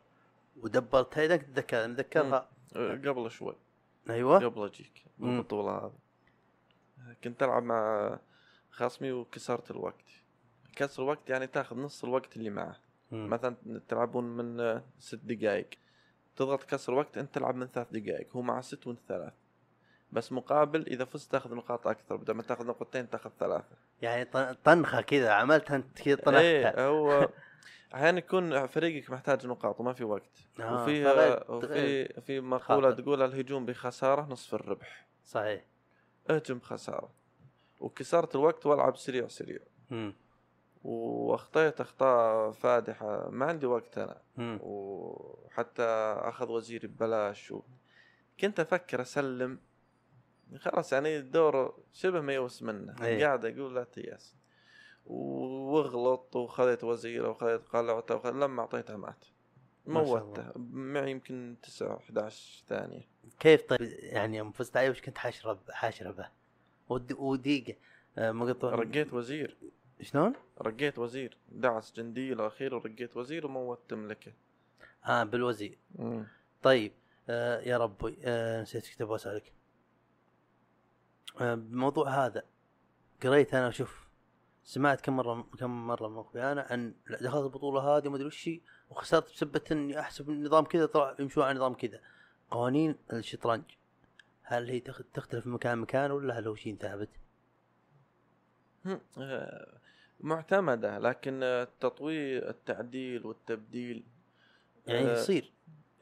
[0.62, 3.54] ودبرتها اذا تتذكر متذكرها آه، قبل شوي.
[4.10, 4.38] أيوه.
[4.44, 5.36] قبل أجيك مم.
[5.36, 5.92] بالبطولة هذه
[7.24, 8.18] كنت ألعب مع
[8.70, 10.04] خصمي وكسرت الوقت.
[10.76, 12.76] كسر الوقت يعني تاخذ نص الوقت اللي معه.
[13.12, 13.56] مثلا
[13.88, 15.68] تلعبون من ست دقائق
[16.36, 19.32] تضغط كسر وقت أنت تلعب من ثلاث دقائق هو مع ست وأنت ثلاث.
[20.12, 23.76] بس مقابل إذا فزت تاخذ نقاط أكثر بدل ما تاخذ نقطتين تاخذ ثلاثة.
[24.02, 27.28] يعني طن- طنخة كذا عملتها أنت كذا طنختها إيه هو
[27.94, 30.30] أحيانا يكون فريقك محتاج نقاط وما في وقت.
[30.60, 31.04] آه، وفي
[31.48, 33.02] وفي في مقولة خاطر.
[33.02, 35.06] تقول الهجوم بخسارة نصف الربح.
[35.24, 35.64] صحيح.
[36.30, 37.10] اهجم خساره
[37.80, 39.58] وكسرت الوقت والعب سريع سريع.
[39.90, 40.14] مم.
[40.84, 43.28] واخطيت اخطاء فادحة.
[43.30, 44.20] ما عندي وقت أنا.
[44.62, 45.82] وحتى
[46.18, 47.52] أخذ وزيري ببلاش.
[47.52, 47.62] و...
[48.40, 49.58] كنت أفكر أسلم.
[50.56, 52.94] خلاص يعني الدور شبه ميؤوس منه.
[53.02, 53.24] إيه.
[53.26, 54.36] قاعد أقول لا تيأس.
[55.06, 58.30] واغلط وخذيت وزيرة وخذيت قلعته وخذ...
[58.32, 59.24] لما اعطيته مات.
[59.86, 63.08] موته معي يمكن 9 11 ثانية.
[63.40, 66.28] كيف طيب؟ يعني يوم فزت عليه وش كنت حاشره حاشره به
[66.88, 67.74] ود- ودقيقة.
[68.18, 68.30] آه،
[68.62, 69.56] رقيت وزير.
[70.02, 70.32] شلون؟
[70.62, 74.32] رقيت وزير دعس جندي الاخير ورقيت وزير وموت ملكة
[75.06, 76.26] آه بالوزير مم.
[76.62, 76.92] طيب
[77.28, 79.52] آه يا ربي آه نسيت إيش أبغى أسألك
[81.40, 82.42] آه بموضوع هذا
[83.22, 84.08] قريت أنا شوف
[84.64, 88.50] سمعت كم مرة كم مرة من أخوي أنا عن دخلت البطولة هذه ما أدري وش
[88.90, 92.00] وخسرت بسبه إني أحسب النظام كذا طلع يمشون على نظام كذا
[92.50, 93.62] قوانين الشطرنج
[94.42, 97.08] هل هي تخ- تختلف من مكان لمكان ولا هل هو شيء ثابت؟
[100.22, 104.04] هم، معتمدة لكن التطوير التعديل والتبديل
[104.86, 105.52] يعني آه، يصير.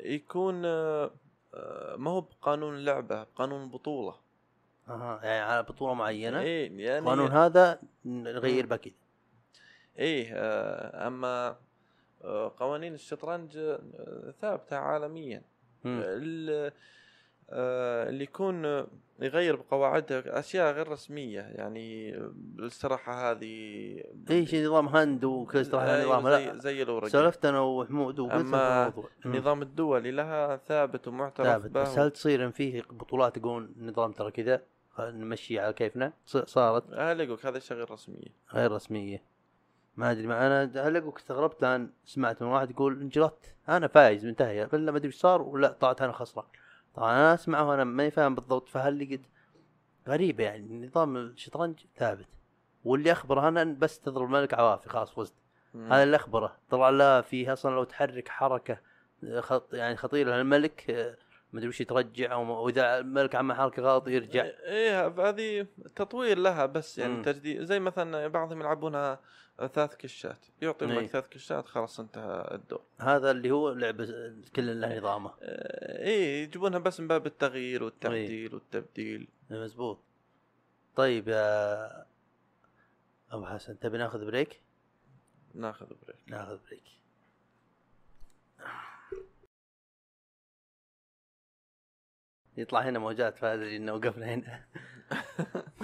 [0.01, 1.11] يكون آه،
[1.55, 4.15] آه، ما هو بقانون اللعبة بقانون البطولة
[4.89, 8.93] أها يعني على بطولة معينة؟ إيه يعني القانون هذا نغير به كذا
[9.99, 11.57] إيه آه، أما
[12.59, 13.59] قوانين الشطرنج
[14.41, 15.43] ثابتة عالميا.
[17.51, 18.87] اللي يكون آه،
[19.21, 23.47] يغير بقواعدها أشياء غير رسمية يعني آه، الاستراحه هذه
[24.31, 26.33] اي شيء نظام هند وكذا استراحه أيوة، نظام.
[26.33, 29.03] زي, لا زي الورقه سولفت أنا وحمود وقلت مم.
[29.27, 34.13] النظام الدولي لها ثابت ومعترف ثابت به بس هل تصير إن فيه بطولات يقولون نظام
[34.13, 34.63] ترى كذا
[35.01, 38.29] نمشي على كيفنا؟ صارت؟ هل يقولك هذه اشياء غير رسمية.
[38.55, 39.23] غير رسمية.
[39.97, 44.69] ما أدري ما أنا هل استغربت لأن سمعت من واحد يقول انجلت أنا فايز منتهيه
[44.73, 46.47] الا ما أدري إيش صار ولا طلعت أنا خسران.
[46.99, 49.27] طبعا أنا اسمع وأنا ماني فاهم بالضبط فهل قد
[50.09, 52.27] غريبه يعني نظام الشطرنج ثابت
[52.85, 55.35] واللي أخبره أنا بس تضرب الملك عوافي خلاص فزت.
[55.75, 58.81] هذا اللي أخبره طلع لا في أصلا لو تحرك حركة
[59.39, 60.85] خط يعني خطيرة للملك
[61.53, 66.99] ما أدري وش يترجع وإذا الملك عمل حركة غلط يرجع إيه هذه تطوير لها بس
[66.99, 67.23] يعني.
[67.23, 69.21] تجديد زي مثلا بعضهم يلعبونها
[69.67, 70.47] ثلاث كشات.
[70.63, 70.91] يعطي إيه.
[70.91, 72.83] الملك ثلاث كشات خلاص انتهى الدور.
[72.99, 74.07] هذا اللي هو لعبة
[74.57, 75.35] كل له نظامه.
[75.43, 79.29] آه، إيه يجيبونها بس من باب التغيير والتعديل والتبديل.
[79.51, 79.99] مزبوط.
[80.97, 82.07] طيب يا
[83.31, 84.61] أبو حسن تبي ناخذ break؟
[85.55, 86.23] ناخذ break.
[86.27, 86.85] ناخذ break.
[92.57, 94.65] يطلع هنا موجات فأدري إنه وقفنا هنا.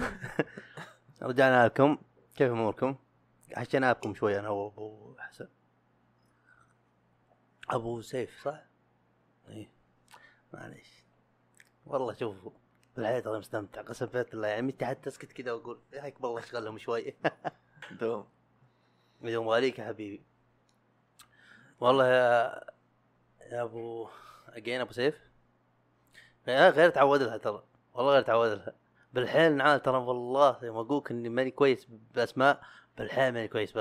[1.21, 1.97] رجعنا لكم.
[2.35, 2.95] كيف أموركم؟
[3.55, 5.47] حشينا لكم شوي أنا وأبو حسن.
[7.69, 8.63] أبو سيف صح؟
[9.49, 9.69] إيه.
[10.53, 11.03] معليش.
[11.85, 12.51] والله شوفوا
[12.95, 17.13] بالحياة ترى مستمتع قسم بالله يعني متى حتى اسكت كذا وأقول هيك بالله أشغلهم شوي
[18.01, 18.27] دوم.
[19.21, 20.25] يوم غاليك يا حبيبي.
[21.79, 22.61] والله يا
[23.41, 24.09] يا أبو
[24.47, 25.15] أجين أبو سيف؟
[26.47, 27.63] غير تعود لها ترى.
[27.93, 28.75] والله غير تعود لها.
[29.13, 32.61] بالحيل نعال ترى والله يوم اقولك إني ماني كويس بأسماء.
[32.97, 33.73] بالحيل كويس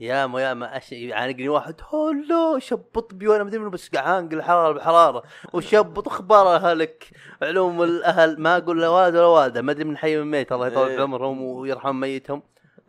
[0.00, 0.92] يا ما يا ما أش...
[0.92, 7.10] يعانقني واحد هلو شبط بي وأنا مدري منو بس عانق الحرارة بحراره وشبط أخبار اهلك
[7.42, 10.66] علوم الأهل ما أقول لا والد ولا والدة ما أدري من حي من ميت الله
[10.66, 10.98] يطول إيه.
[10.98, 12.42] بعمرهم ويرحم ميتهم.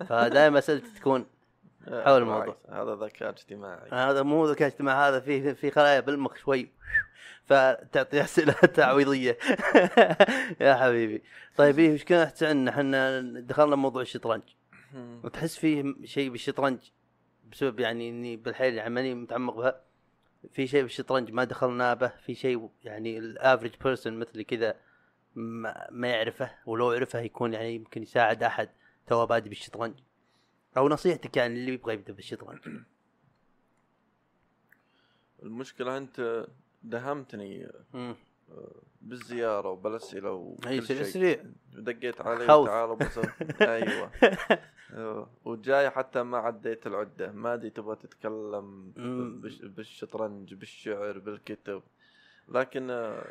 [0.10, 1.26] فدائما اسئلتي تكون
[1.90, 2.58] حول الموضوع.
[2.70, 3.90] هذا ذكاء اجتماعي.
[3.92, 6.72] هذا مو ذكاء اجتماعي هذا في في خلايا بالمخ شوي.
[7.46, 9.38] فتعطي أسئلة تعويضية.
[10.62, 11.24] يا حبيبي.
[11.58, 14.44] طيب إيش كان إحنا دخلنا موضوع الشطرنج.
[14.96, 16.80] وتحس فيه شيء بالشطرنج
[17.52, 19.82] بسبب يعني إني بالحيل يعني ماني متعمق بها.
[20.52, 24.76] في شيء بالشطرنج ما دخلنا به في شيء يعني ال average person مثلي كذا
[25.36, 28.70] ما, ما يعرفه ولو عرفه يكون يعني يمكن يساعد أحد
[29.08, 29.94] تو بادي بالشطرنج.
[30.78, 32.60] أو نصيحتك يعني اللي يبغى يبدأ بالشطرنج.
[35.44, 36.48] المشكلة أنت
[36.84, 38.16] دهمتني مم.
[39.02, 41.12] بالزيارة وبالأسئلة وكل اي سريع شيء.
[41.12, 42.48] سريع دقيت علي.
[42.48, 42.90] تعال
[43.62, 44.12] أيوه.
[45.46, 47.32] وجاي حتى ما عديت العدة.
[47.32, 48.92] ما أدري تبغى تتكلم
[49.64, 51.82] بالشطرنج بالشعر بالكتب.
[52.50, 53.24] لكن آه،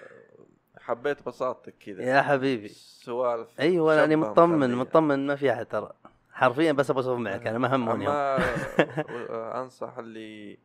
[0.78, 2.02] حبيت بساطتك كذا.
[2.02, 2.68] يا حبيبي.
[2.68, 4.74] سوالف أيوه أنا شابة مطمن.
[4.74, 5.92] مطمن ما في احد ترى.
[6.32, 10.58] حرفيا بس أبغى اسولف معك أنا ما هموني آه، أنصح اللي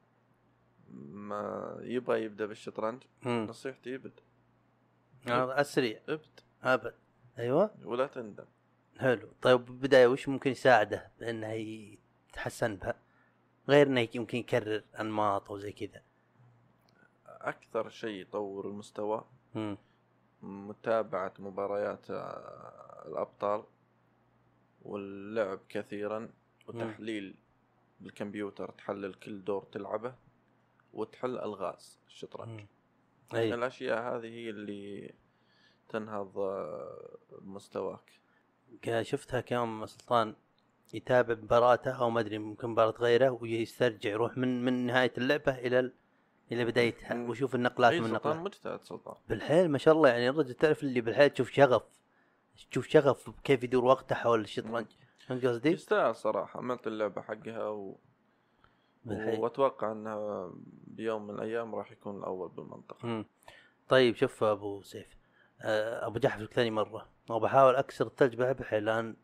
[1.11, 3.03] ما يبغى يبدأ بالشطرنج.
[3.25, 4.11] نصيحتي يبدا
[5.27, 6.39] هذا السريع ابد.
[6.63, 6.93] أبد.
[7.39, 7.71] أيوه.
[7.85, 8.45] ولا تندم.
[9.01, 9.29] حلو.
[9.41, 12.95] طيب بدايه وش ممكن يساعده بأنه يتحسن بها؟
[13.69, 16.01] غير إنه يمكن يكرر أنماط أو زي كذا.
[17.25, 19.77] أكثر شيء يطور المستوى مم.
[20.41, 23.63] متابعة مباريات آه، الأبطال
[24.81, 26.29] واللعب كثيرا
[26.67, 27.35] وتحليل
[27.99, 30.15] بالكمبيوتر تحلل كل دور تلعبه
[30.93, 32.59] وتحل ألغاز الشطرنج.
[32.59, 32.67] مم.
[33.33, 33.53] أي.
[33.53, 35.13] الأشياء هذه هي اللي
[35.89, 38.20] تنهض آه، مستواك.
[39.01, 40.35] شفتها كم سلطان
[40.93, 45.79] يتابع مباراته أو ما أدري ممكن مباراة غيره ويسترجع يروح من من نهاية اللعبة إلى
[45.79, 45.93] ال-
[46.51, 47.27] إلى بدايتها.
[47.29, 51.01] ويشوف النقلات من سلطان النقلات مجتهد سلطان بالحيل ما شاء الله يعني الرجل تعرف اللي
[51.01, 51.83] بالحيل تشوف شغف
[52.71, 54.85] تشوف شغف كيف يدور وقته حول الشطرنج
[55.27, 57.97] فهمت قصدي؟ يستاهل صراحة عملت اللعبة حقها و...
[59.05, 59.39] بالحيل.
[59.39, 60.49] وأتوقع أنه
[60.87, 63.25] بيوم من الأيام راح يكون الأول بالمنطقة مم.
[63.89, 65.07] طيب شوف أبو سيف
[65.63, 67.07] أبو جحفل ثاني مرة.
[67.29, 69.15] وبحاول أكسر الثلج بالحيل لأن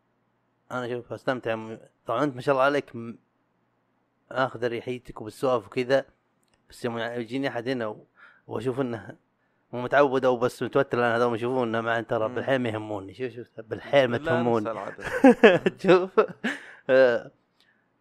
[0.71, 1.75] أنا شوف أستمتع
[2.05, 3.17] طبعا أنت ما شاء الله عليك م-
[4.31, 6.05] آخذ اريحيتك وبالسوالف وكذا
[6.69, 8.05] بس يوم يجيني أحد هنا و-
[8.47, 9.15] وأشوف إنه
[9.73, 12.29] مو متعود أو بس متوتر لأن هذول يشوفون مع ترى.
[12.29, 13.13] بالحيل ما يهموني.
[13.13, 14.65] شوف شوف بالحيل ما تهموني.
[15.83, 16.19] شوف.
[16.89, 17.31] آه،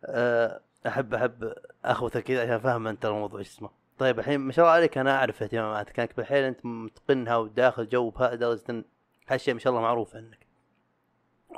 [0.05, 3.71] آه، أحب أحب اخوثك كذا عشان فاهم أنت الموضوع إيش اسمه.
[3.99, 6.01] طيب الحين ما شاء الله عليك أنا أعرف اهتماماتك.
[6.01, 8.85] انك بالحيل أنت متقنها وداخل جو لدرجه إن
[9.29, 10.47] هالشيء ما شاء الله معروف عنك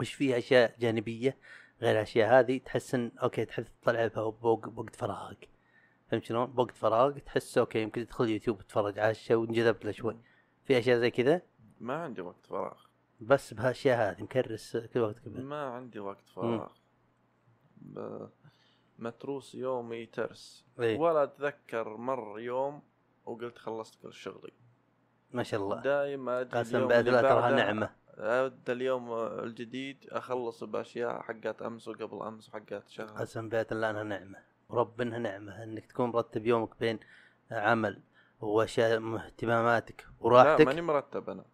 [0.01, 1.37] وش فيه أشياء جانبية
[1.83, 5.49] غير الاشياء هذه؟ تحس إن أوكي تحب تطلع بوقت فراغك
[6.11, 10.17] فهمت شلون؟ بوقت فراغ تحس أوكي يمكن تدخل يوتيوب تتفرج على الشيء وانجذبت له شوي.
[10.65, 11.43] في أشياء زي كذا؟
[11.81, 12.77] ما عندي وقت فراغ.
[13.21, 16.69] بس بهالأشياء هذه مكرس كل وقت قبل ما عندي وقت فراغ.
[17.77, 18.29] ب...
[18.99, 20.99] متروس يومي ترس إيه.
[20.99, 22.83] ولا أتذكر مر يوم
[23.25, 24.53] وقلت خلصت كل شغلي.
[25.31, 25.81] ما شاء الله.
[25.81, 27.91] دائما قسم بالله تراها نعمة.
[28.19, 33.09] ابدا اليوم الجديد أخلص بأشياء حقت أمس وقبل أمس وحقت شهر.
[33.09, 34.39] قسم بالله الله إنها نعمة.
[34.69, 35.63] ورب إنها نعمة.
[35.63, 37.01] إنك تكون مرتب يومك بين
[37.51, 38.03] عمل
[38.41, 40.67] وأشياء اهتماماتك لا وراحتك.
[40.67, 41.45] ماني مرتب أنا.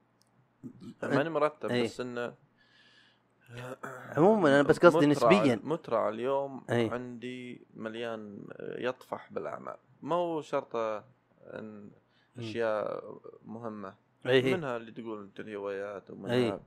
[1.02, 1.84] ماني مرتب إيه.
[1.84, 2.34] بس إنه
[4.16, 5.60] عموما أنا بس قصدي نسبيا.
[5.64, 6.90] مترع اليوم إيه.
[6.90, 9.76] عندي مليان يطفح بالأعمال.
[10.02, 10.76] ما هو شرط
[11.46, 11.90] إن
[12.38, 13.04] أشياء
[13.44, 13.94] مهمة.
[14.24, 14.54] هي.
[14.54, 16.60] منها اللي تقول أنت الهوايات ومنها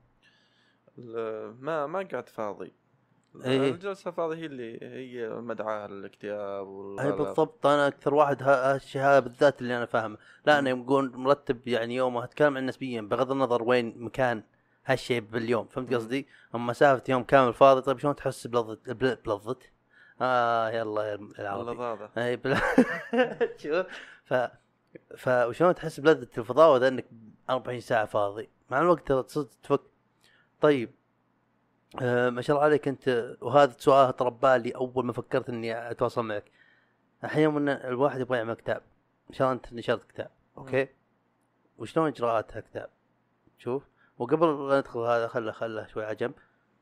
[1.60, 2.72] ما ما قاعد فاضي.
[3.44, 3.70] إيه.
[3.70, 6.66] الجلسة الفاضية هي اللي هي مدعاة للاكتئاب
[7.00, 7.12] أي.
[7.12, 7.66] بالضبط.
[7.66, 10.18] أنا أكثر واحد ها- هالشيء هذا بالذات اللي أنا فاهمه.
[10.46, 14.42] لا أنا يوم مرتب يعني يوم أتكلم عن نسبيا بغض النظر وين مكان.
[14.88, 15.94] هالشيء باليوم فهمت.
[15.94, 19.56] قصدي؟ اما مسافة يوم كامل فاضي طيب شلون تحس بلظه بل- بلظه؟
[20.20, 22.08] آه يلا يا العربي.
[22.18, 22.56] إي بل...
[23.62, 23.86] شوف
[24.24, 24.34] ف
[25.16, 27.06] ف وشلون تحس بلذة الفضاوة ذا إنك
[27.50, 29.80] 24 ساعة فاضي؟ مع الوقت تصير تفك
[30.60, 30.90] طيب
[32.02, 33.36] آه ما شاء الله عليك أنت.
[33.40, 36.44] وهذا سؤال تربى لي أول ما فكرت إني أتواصل معك.
[37.24, 38.82] أحيانا إن الواحد يبغى يعمل كتاب
[39.30, 40.88] إن شاء الله أنت نشرت كتاب أوكي؟
[41.78, 42.90] وشلون اجراءات هالكتاب
[43.58, 43.82] شوف.
[44.18, 46.34] وقبل لا ندخل هذا خله خله شوي على جنب.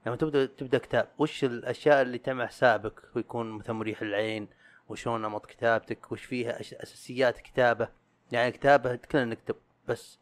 [0.06, 4.48] لما تبدأ تبدأ كتاب وش الأشياء اللي تعمل حسابك؟ ويكون مثلا مريح العين
[4.88, 7.88] وشلون نمط كتابتك؟ وش فيها أساسيات كتابة؟
[8.32, 9.56] يعني كتابة كلنا نكتب
[9.88, 10.18] بس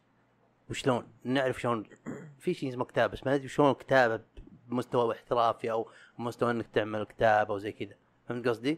[0.69, 1.85] وشلون؟ نعرف شلون
[2.39, 4.19] في شيء اسمه كتابة بس ما ندري شلون كتابه
[4.67, 7.95] بمستوى احترافي أو مستوى إنك تعمل كتاب أو زي كذا.
[8.29, 8.77] فهمت قصدي؟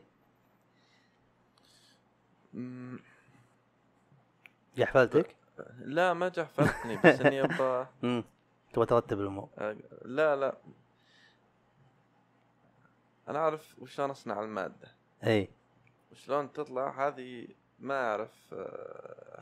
[4.77, 5.36] يا حفلتك؟
[5.79, 8.23] لا ما جحفتني بس إني أبغى امم
[8.73, 9.49] تبغى ترتب الأمور.
[10.05, 10.57] لا لا.
[13.29, 14.87] أنا أعرف وشلون أصنع المادة.
[15.23, 15.49] إي.
[16.11, 17.47] وشلون تطلع؟ هذه
[17.79, 18.55] ما أعرف؟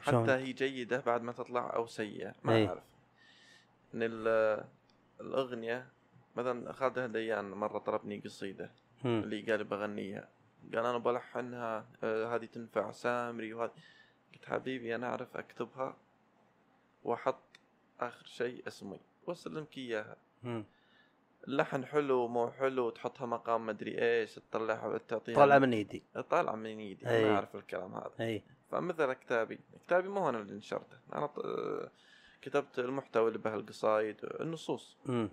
[0.02, 2.68] حتى هي جيدة بعد ما تطلع أو سيئة ما إيه.
[2.70, 2.84] أعرف.
[3.94, 4.64] ان ال-
[5.22, 5.88] الأغنية
[6.36, 8.72] مثلا خالد هديان مرة طلبني قصيدة.
[9.04, 9.22] مم.
[9.24, 10.28] اللي قال بغنيها.
[10.74, 13.72] قال أنا بلحنها هذه تنفع سامري وهذه.
[14.34, 15.98] قلت حبيبي أنا أعرف أكتبها.
[17.06, 17.44] واحط
[18.00, 20.16] آخر شيء اسمي وأسلمك إياها.
[21.48, 26.04] اللحن حلو مو حلو تحطها مقام مدري إيش تطلعها تعطيها طالعة من إيدي.
[26.30, 27.06] طالعة من إيدي.
[27.06, 28.12] ما أعرف الكلام هذا.
[28.20, 31.92] اي فمثل كتابي كتابي مو أنا اللي نشرته أنا ط- آه،
[32.42, 34.98] كتبت المحتوى اللي بهالقصايد النصوص.
[35.10, 35.30] امم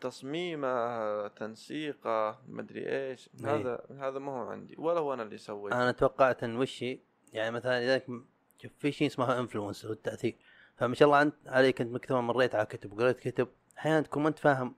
[0.00, 3.50] تصميمه تنسيقه مدري إيش أي.
[3.50, 5.82] هذا هذا ما هو عندي ولا هو أنا اللي سويته.
[5.82, 7.00] أنا توقعت إن وشي
[7.32, 8.24] يعني مثلا م-
[8.62, 10.36] شوف في شيء اسمه influence والتأثير.
[10.76, 13.48] فما شاء الله أنت عليك أنت مكتوب مريت على كتب وقريت كتب
[13.78, 14.74] أحيانا تكون ما أنت فاهم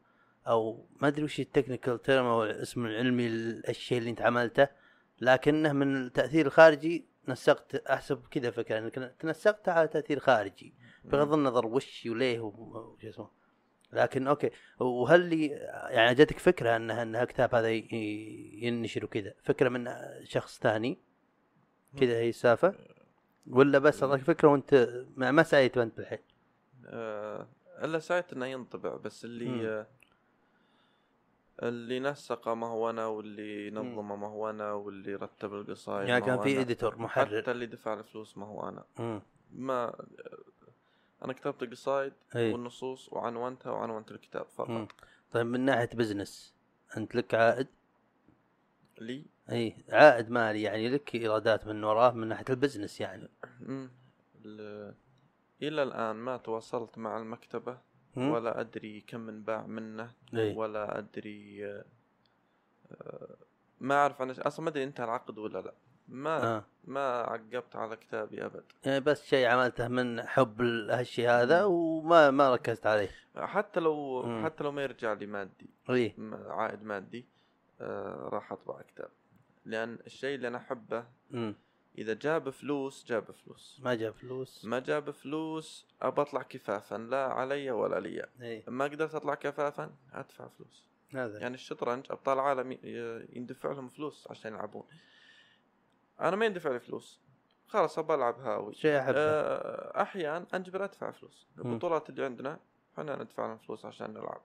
[0.47, 4.69] أو ما أدري وش ال technical term أو الاسم العلمي للشيء اللي أنت عملته.
[5.21, 10.75] لكنه من التأثير الخارجي نسقت أحسب كذا فكرة انك تنسقت على تأثير خارجي
[11.05, 13.31] بغض النظر وش وليه وش اسمه.
[13.93, 14.51] لكن أوكي
[14.81, 15.47] وهل لي
[15.91, 19.91] يعني جاتك فكرة ان ان الكتاب هذا ينشر وكذا فكرة من
[20.25, 20.99] شخص ثاني؟
[22.01, 22.75] كذا هي السالفة؟
[23.51, 26.19] ولا بس اعطاك فكره وانت ما, ما سعيت انت بالحين
[26.87, 27.47] آه،
[27.83, 29.31] إلا سعيت إنه ينطبع بس مم.
[29.31, 29.87] اللي آه،
[31.63, 36.41] اللي نسقه ما هو أنا واللي نظمه ما هو أنا واللي رتب القصايد يعني كان
[36.41, 36.61] في.
[36.61, 39.21] editor حتى محرر اللي دفع الفلوس ما هو أنا مم.
[39.53, 40.05] ما
[41.25, 44.49] أنا كتبت القصايد إي والنصوص وعنونتها وعنونت الكتاب مم.
[44.57, 44.89] فقط
[45.33, 46.55] طيب من ناحية business
[46.97, 47.67] أنت لك عائد
[49.01, 53.29] لي إي عائد مالي يعني لك إيرادات من وراه من ناحية ال business يعني.
[53.61, 53.91] مم.
[54.45, 54.95] ال-
[55.63, 57.79] إلى الآن ما تواصلت مع المكتبة؟
[58.17, 60.55] مم؟ ولا أدري كم انباع منه إي.
[60.57, 61.85] ولا أدري آه،
[63.81, 65.75] ما أعرف عن أصلا ما أدري انتهى العقد ولا لا.
[66.09, 66.65] ما آه.
[66.85, 68.65] ما عقبت على كتابي أبد.
[68.85, 73.11] يعني بس شيء عملته من حب ال- هالشيء هذا وما ما ركزت عليه.
[73.37, 74.45] حتى لو مم.
[74.45, 76.15] حتى لو ما يرجع لي مادي إي.
[76.49, 77.27] عائد مادي
[77.81, 79.09] آه راح أطبع كتاب.
[79.69, 81.05] لأن الشيء اللي أنا أحبه.
[81.99, 83.81] إذا جاب فلوس جاب فلوس.
[83.85, 84.65] ما جاب فلوس.
[84.65, 88.27] ما جاب فلوس أبى أطلع كفافا لا علي ولا لي.
[88.41, 88.65] إي.
[88.69, 90.87] ما قدرت أطلع كفافا أدفع فلوس.
[91.15, 91.39] هذا.
[91.39, 92.79] يعني الشطرنج أبطال العالم
[93.37, 94.85] يندفع لهم فلوس عشان يلعبون.
[96.21, 97.21] أنا ما يندفع لي فلوس.
[97.67, 98.75] خلاص أبى ألعب هاوي.
[98.75, 99.13] شيء أحبه.
[99.17, 101.47] آه، احيان انجبر أدفع فلوس.
[101.59, 102.59] البطولات اللي عندنا
[102.93, 104.43] إحنا ندفع لهم فلوس عشان نلعب.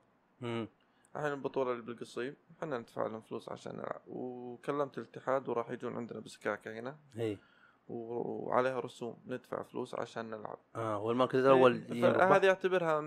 [1.16, 4.02] الحين البطولة اللي بالقصيم إحنا ندفع لهم فلوس عشان نلعب.
[4.08, 6.96] وكلمت الاتحاد وراح يجون عندنا بسكاكة هنا.
[7.20, 7.38] إي.
[7.88, 10.58] وعليها رسوم ندفع فلوس عشان نلعب.
[10.76, 11.82] آه والمركز الأول.
[12.02, 13.02] فهذه اعتبرها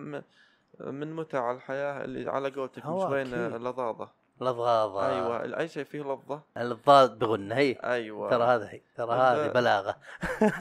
[0.80, 3.34] من متع الحياة اللي على قولتك أكيد.
[3.62, 4.10] لظاظة.
[4.40, 6.42] لضاضة أيوه اي شيء فيه لظة.
[6.56, 8.30] الضاد بغنة هي أيوه.
[8.30, 9.96] ترى هذا هي ترى هذه بلاغة.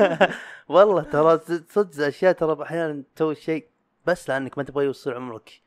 [0.70, 1.38] والله ترى
[1.70, 3.68] صدق أشياء ترى أحيانا تسوي شيء
[4.06, 5.65] بس لأنك ما تبغى يوصل عمرك.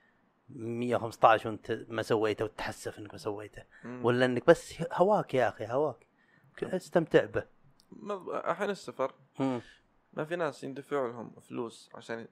[0.50, 3.62] 115 وانت ما سويته وتحسف انك ما سويته.
[3.84, 6.06] ولا انك بس هواك يا أخي هواك.
[6.62, 7.44] استمتع به.
[8.48, 9.60] الحين السفر مم.
[10.12, 12.26] ما في ناس يندفع لهم فلوس عشان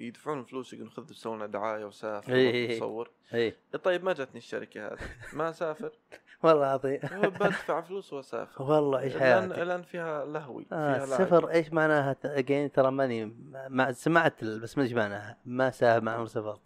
[0.00, 2.74] يدفعون فلوس يقولون خذ سوي لنا دعاية وسافر إيه.
[2.74, 4.98] وتصور اي طيب ما جتني الشركة هذه.
[5.32, 5.92] ما أسافر.
[6.42, 7.00] والله العظيم.
[7.40, 8.62] بدفع فلوس وأسافر.
[8.62, 11.04] والله عيش لأن حياتك؟ لأن فيها لهوي آه فيها.
[11.04, 13.24] السفر إيش معناها؟ اجين ترى ماني
[13.68, 15.38] ما سمعت بس ما إيش معناها.
[15.44, 16.60] ما ساهم عمر سافرت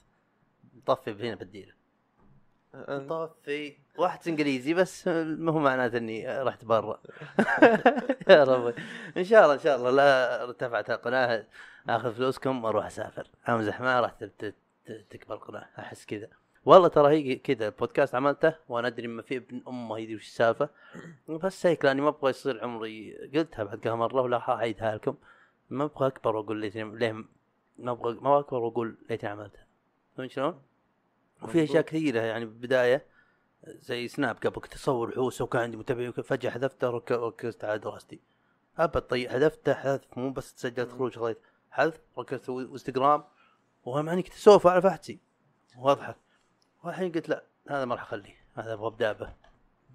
[0.95, 1.73] طفي هنا بديله
[3.09, 3.77] طفي.
[3.99, 7.01] واحد إنجليزي بس ما هو معناته إني رحت برا.
[8.31, 8.75] يا ربي.
[9.17, 11.47] إن شاء الله إن شاء الله لا ارتفعت القناة
[11.89, 13.29] آخذ فلوسكم وأروح أسافر.
[13.49, 14.11] امزح ما راح
[15.11, 15.67] تكبر القناة.
[15.79, 16.29] أحس كذا.
[16.65, 20.69] والله ترى هي كذا البودكاست عملته وأنا أدري ما في ابن أمه يدري وش السالفة.
[21.29, 25.17] بس هيك لأني ما أبغى يصير عمري قلتها بعد مرة ولا أعيدها لكم.
[25.71, 27.13] ما أبغى أكبر وأقول ليتني ليه
[27.79, 29.67] ما أبغى ما أكبر وأقول ليتني عملتها.
[30.17, 30.68] فهمت شلون؟
[31.43, 33.07] وفي أشياء كثيرة يعني بالبداية
[33.67, 38.21] زي سناب قبل كنت أصور حوسة وكان عندي متابعين فجأة حذفته ورك- وركزت على دراستي.
[38.79, 41.39] ابد طيب حذفته حذف مو بس سجلت خروج خليت
[41.71, 43.25] حذف ركزت انستغرام
[43.85, 45.21] وهم يعني كنت أسولف على صفحتي
[45.79, 46.17] واضحة.
[46.85, 49.35] والحين قلت لا هذا ما راح أخليه هذا أبغى ابدا به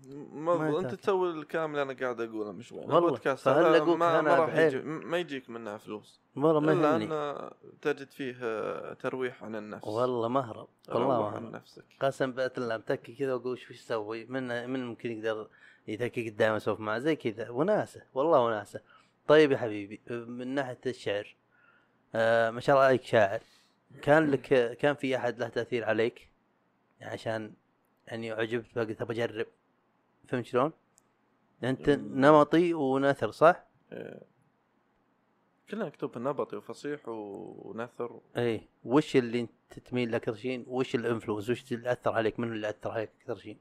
[0.10, 0.96] ما أنت.
[0.96, 5.18] تسوي الكلام اللي أنا قاعد أقوله شوي والله، البودكاست فهل ما, ما راح؟ يجي ما
[5.18, 6.22] يجيك منها فلوس.
[6.36, 7.52] والله ما إلا أن
[7.82, 9.88] تجد فيه آه، ترويح عن النفس.
[9.88, 10.68] والله مهرب.
[10.90, 11.86] والله عن نفسك.
[12.00, 15.48] قسم بالله متكي كذا واقول شو أسوي من من ممكن يقدر
[15.88, 17.50] يتكي قدام اسولف معه زي كذا.
[17.50, 18.02] وناسة.
[18.14, 18.82] والله وناسة.
[19.28, 21.36] طيب يا حبيبي من ناحية الشعر
[22.16, 23.42] آه ما شاء الله عليك شاعر.
[24.02, 26.30] كان لك كان في أحد له تأثير عليك؟
[27.02, 27.54] عشان
[28.08, 29.46] يعني عجبت فقلت ابى أجرب.
[30.28, 30.72] فهمت شلون؟
[31.64, 34.22] أنت نمطي ونثر صح؟ آه،
[35.70, 40.96] كلنا مكتوب نبطي وفصيح و- ونثر إي وش اللي أنت تميل له أكثر شيء؟ وش
[40.96, 43.58] الانفلونس؟ وش اللي أثر عليك؟ من اللي أثر عليك أكثر شيء؟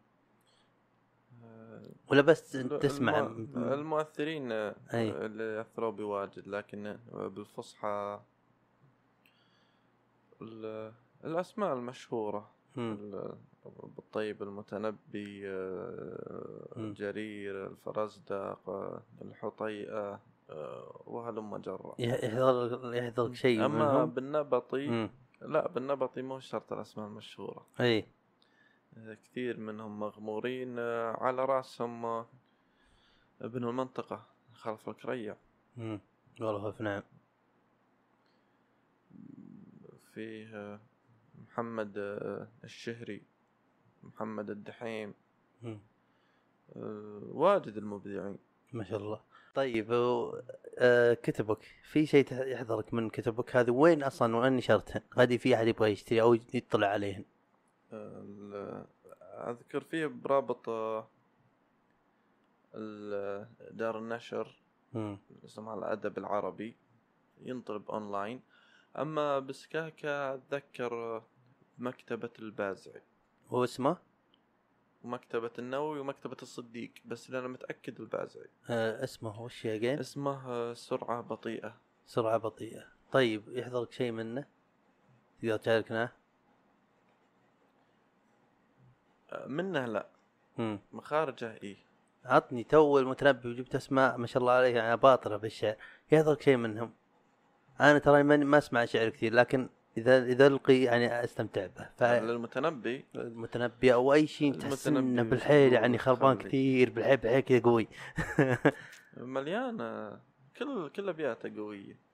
[1.45, 5.11] آه، ولا بس تسمع الم- المؤثرين أي.
[5.27, 6.99] اللي أثروا بواجد لكن آه،
[7.29, 8.21] بالفصحى
[10.43, 10.93] ال-
[11.25, 12.51] الأسماء المشهورة.
[12.79, 16.93] ال- بالطيب المتنبي آه،.
[16.97, 25.11] جرير الفرزدق آه، الحطيئة آه، وهلم جرا يحضر يحضرك شيء أما منهم؟ بالنبطي مم.
[25.43, 27.67] لا بالنبطي مو شرط الأسماء المشهورة.
[27.81, 28.07] إي.
[29.25, 30.79] كثير منهم مغمورين
[31.19, 32.25] على رأسهم
[33.41, 35.37] ابن المنطقة خلف الكريع
[35.77, 36.01] مم.
[36.41, 37.03] والله نعم.
[40.15, 40.81] فيه
[41.49, 41.93] محمد
[42.65, 43.32] الشهري.
[44.03, 45.15] محمد الدحيم.
[45.65, 48.39] آه، واجد المبدعين.
[48.73, 49.21] ما شاء الله.
[49.55, 49.93] طيب.
[50.79, 51.63] آه كتبك.
[51.83, 56.23] في شيء يحضرك من كتبك؟ هذه وين أصلا؟ وين نشرتهن؟ غادي في أحد يبغى يشتري
[56.23, 57.25] أو يطلع عليهن؟
[59.33, 61.09] أذكر فيه برابط آه،
[63.71, 64.63] دار النشر.
[65.45, 66.77] اسمها الأدب العربي.
[67.43, 68.41] ينطلب أونلاين.
[68.99, 71.23] أما بسكاكا أتذكر
[71.79, 73.03] مكتبة البازعي.
[73.53, 73.97] هو اسمه
[75.05, 80.75] ومكتبة النووي ومكتبة الصديق بس اللي أنا متأكد البازعي آه اسمه وش اجين؟ اسمه آه،
[80.75, 81.77] سرعة بطيئة
[82.07, 84.47] سرعة بطيئة طيب يحضرك شيء منه؟
[85.43, 86.13] تقدر تشاركنا؟
[89.33, 90.07] آه، منه لا
[90.59, 90.79] مم.
[90.93, 91.77] مخارجه إيه
[92.25, 95.77] عطني تو المتنبي وجبت أسماء ما شاء الله عليها يعني باطرة بالشعر
[96.13, 96.93] يحضرك شيء منهم
[97.81, 102.21] أنا ترى ما أسمع شعر كثير لكن اذا إذا القي يعني أستمتع به.
[102.21, 103.05] للمتنبي.
[103.15, 106.39] فالمتنبي أو أي شيء تحس إنه المتنبي بالحيل يعني خربان.
[106.39, 107.89] كثير بالحيل بالحيل كذا قوي.
[109.17, 110.21] مليانة.
[110.57, 112.13] كل كل أبياته قوية.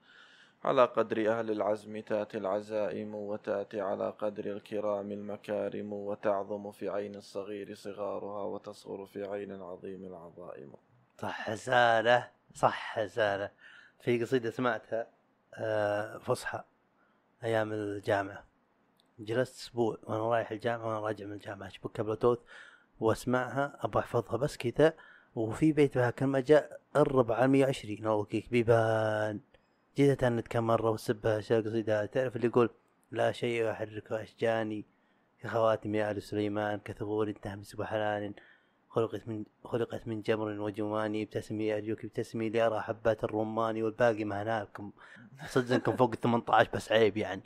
[0.65, 7.75] على قدر أهل العزم تأتي العزائم وتأتي على قدر الكرام المكارم وتعظم في عين الصغير
[7.75, 10.73] صغارها وتصغر في عين العظيم العظائم.
[11.19, 13.51] صح زالة صح زالة
[14.01, 15.07] في قصيدة سمعتها
[15.55, 16.63] آه، فصحى.
[17.45, 18.45] أيام الجامعة.
[19.19, 21.67] جلست أسبوع وأنا رايح الجامعة وأنا راجع من الجامعة.
[21.67, 22.39] أشبكها بلوتوث
[23.01, 24.95] وأسمعها أبغى أحفظها بس كذا.
[25.35, 29.41] وفي بيتها كلمة جاء الربع على 120 والله كيك بيبان.
[29.97, 32.07] جيت أتنت كم مرة وسبها أشياء قصيدة.
[32.07, 32.71] تعرف اللي يقول
[33.11, 34.85] لا شيء يحرك أشجاني
[35.41, 38.35] كخواتم يا آل سليمان كثغور تهمس بحنان
[38.99, 44.93] خلقت من خلقت من جمر وجمان ابتسمي أرجوك ابتسمي لارى حبات الرمان والباقي ما هناكم.
[45.49, 47.43] صدق انكم فوق ال 18 بس عيب يعني.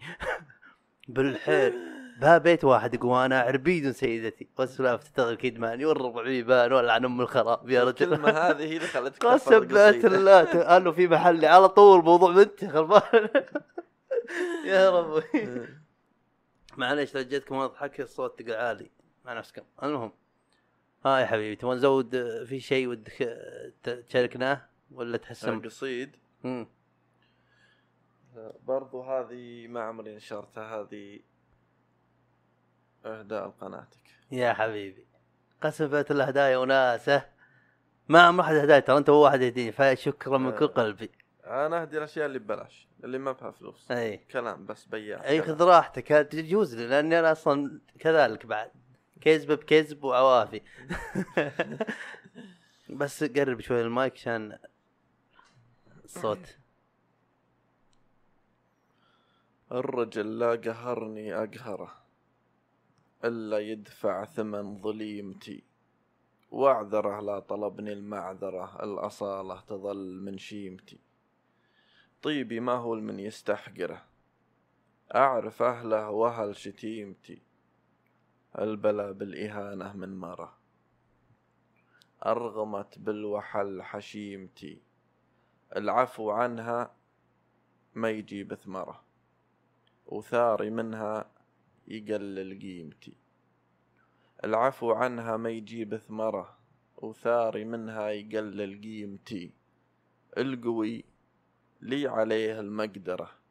[1.09, 1.75] بالحيل.
[2.21, 4.49] بها بيت واحد يقول أنا عربيد سيدتي.
[4.59, 8.13] والسلاف تشتغل كدماني والربع بيبان ولا عن أم الخراب يا رجل.
[8.13, 10.69] الكلمة هذه هي اللي خلتك قسم بالله القصيدة.
[10.73, 13.29] قال له في محلي على طول موضوع بنتي خربان.
[14.67, 15.23] يا ربي.
[16.77, 18.91] معليش لو جيتكم أضحك الصوت تقع عالي
[19.25, 19.63] مع نفسكم.
[19.83, 20.13] المهم.
[21.05, 26.67] ها يا حبيبي تبغى نزود آه، في شيء ودك آه، تشاركناه ولا تحسن؟ القصيد مم.
[28.67, 31.21] برضو هذه ما عمري نشرتها هذه
[33.07, 34.03] إهداء لقناتك.
[34.33, 35.07] يا حبيبي
[35.63, 37.29] قسم بالله الهدايا وناسة.
[38.09, 40.69] ما عمر أحد هدايا ترى أنت هو واحد يهديني فشكرا من كل آه.
[40.69, 41.11] قلبي.
[41.45, 43.91] أنا أهدي الأشياء اللي ببلاش اللي ما فيها فلوس.
[43.91, 44.17] أي.
[44.17, 45.43] كلام بس بياع أي.
[45.43, 48.71] خذ راحتك تجوز لي لأني أنا أصلا كذلك بعد.
[49.23, 50.61] كذب بكذب وعوافي
[53.01, 54.59] بس قرب شوي المايك عشان
[56.05, 56.59] الصوت.
[59.73, 61.93] الرجل لا قهرني أقهره
[63.25, 65.63] إلا يدفع ثمن ظليمتي.
[66.51, 71.01] واعذره لا طلبني المعذرة الأصالة تظل من شيمتي.
[72.23, 74.05] طيبي ما هو من يستحقره
[75.15, 77.43] أعرف أهله وأهل شتيمتي.
[78.59, 80.59] البلا بالإهانة من مرة.
[82.27, 84.83] أرغمت بالوحل حشيمتي
[85.77, 86.95] العفو عنها
[87.95, 89.05] ما يجيب ثمره
[90.07, 91.31] وثاري منها
[91.89, 93.17] يقلل قيمتي
[94.45, 96.59] العفو عنها ما يجيب ثمره
[96.97, 99.55] وثاري منها يقلل قيمتي
[100.39, 101.05] القوي
[101.81, 103.43] لي عليه المقدرة.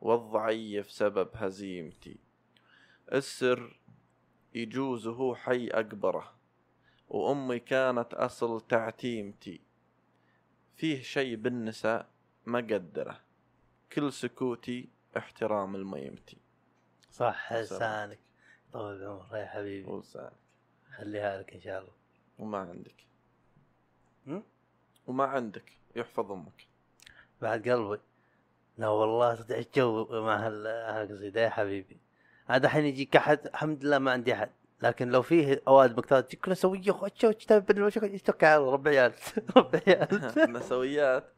[0.00, 2.16] والضعيف سبب هزيمتي
[3.12, 3.80] السر
[4.56, 6.32] يجوز هو حي أكبره
[7.08, 9.60] وأمي كانت أصل تعتيمتي.
[10.76, 12.06] فيه شي بالنساء
[12.46, 13.20] ما قدره
[13.92, 16.36] كل سكوتي احترام الميمتي.
[17.10, 17.52] صح.
[17.52, 18.18] لسانك
[18.72, 19.88] طول بعمرك يا حبيبي.
[19.90, 20.30] وسان
[20.96, 21.92] خليها لك إن شاء الله.
[22.38, 23.06] وما عندك؟
[25.06, 25.72] وما عندك.
[25.96, 26.66] يحفظ أمك.
[27.42, 28.00] بعد قلبي.
[28.78, 31.96] لا والله صدق الجو مع هال- هالقصيدة يا حبيبي.
[32.48, 34.50] عاد الحين يجيك أحد الحمد لله ما عندي أحد.
[34.82, 39.12] لكن لو فيه أواد مقتاد تجيك كلها سوية خشوا كتاب يتوكل على الله، رب عيال
[39.56, 41.24] رب عيال نسويات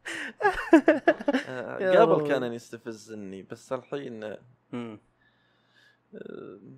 [1.81, 2.27] يا قبل.
[2.27, 4.35] كان يستفزني بس الحين.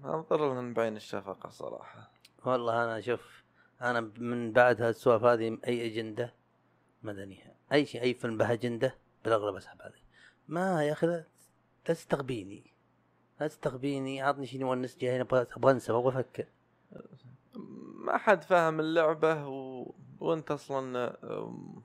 [0.05, 2.11] انظر لهم بعين الشفقة صراحة.
[2.45, 3.43] والله أنا شوف
[3.81, 6.33] أنا من بعد هالسوالف هذه أي أجندة؟
[7.03, 10.03] مدنيه أي شيء أي فيلم به اجنده بالأغلب أسحب عليه.
[10.47, 11.25] ما يا أخي لا
[11.85, 12.73] تستغبيني.
[13.41, 16.45] لا تستغبيني عطني شيء يونس جاي أبغى أبغى أنسى أبغى أفكر.
[17.95, 19.91] ما حد فاهم اللعبة و...
[20.19, 21.15] وأنت أصلا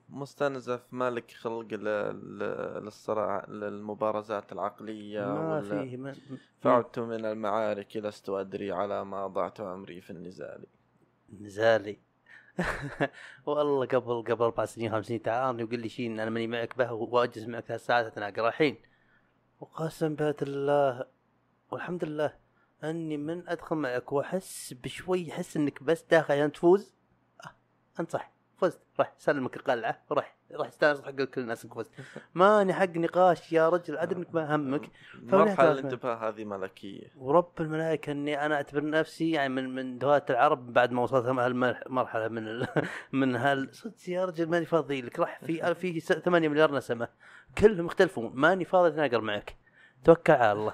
[0.09, 1.83] مستنزف مالك خلق ل...
[2.39, 2.39] ل...
[2.85, 6.15] للصراع للمبارزات العقلية ما ولا فيه ما
[6.61, 10.65] فعدت من المعارك لست أدري على ما ضعت عمري في النزال.
[11.39, 11.97] نزالي
[13.45, 16.93] والله قبل قبل أربع سنين خمس سنين تعارني وقال لي شيء أنا ماني معك به
[16.93, 18.77] وأجلس معك ثلاث ساعات أتناقر الحين.
[19.59, 21.16] وقسم بهت الله
[21.71, 22.33] والحمد لله.
[22.83, 26.93] أني من ادخل معك وأحس بشوي أحس إنك بس داخل عشان تفوز.
[27.45, 27.49] آه
[27.99, 28.79] أنت صح فزت.
[28.99, 30.01] راح سلمك القلعة.
[30.09, 31.91] وراح راح استانس حق كل الناس إنك فزت.
[32.35, 34.89] ماني حق نقاش يا رجل ادري إنك ما همك.
[35.23, 37.07] مرحلة فهنا الانتباه هذه ملكية.
[37.17, 42.27] ورب الملائكة إني أنا أعتبر نفسي يعني من من دواة العرب بعد ما وصلت هالمرحلة
[42.27, 42.67] من ال...
[43.11, 45.19] من هال صدق يا رجل ماني فاضي لك.
[45.19, 47.07] راح في في س- 8 مليار نسمة.
[47.57, 48.31] كلهم يختلفون.
[48.35, 49.55] ماني فاضي أتناقر معك.
[50.03, 50.73] توكل على الله.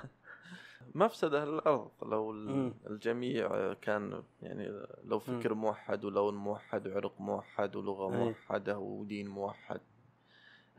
[0.96, 2.74] مفسدة للأرض لو مم.
[2.89, 8.18] الجميع كان يعني لو فكر موحد ولون موحد وعرق موحد ولغة أي.
[8.18, 9.82] موحدة ودين موحد.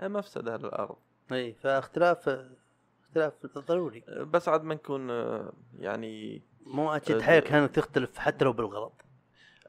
[0.01, 0.97] آه، مفسدة للأرض
[1.33, 2.29] اي فاختلاف
[3.03, 4.05] اختلاف ضروري.
[4.09, 8.93] بس عاد ما نكون آه، يعني مو أكيد حيل كانت تختلف حتى لو بالغلط.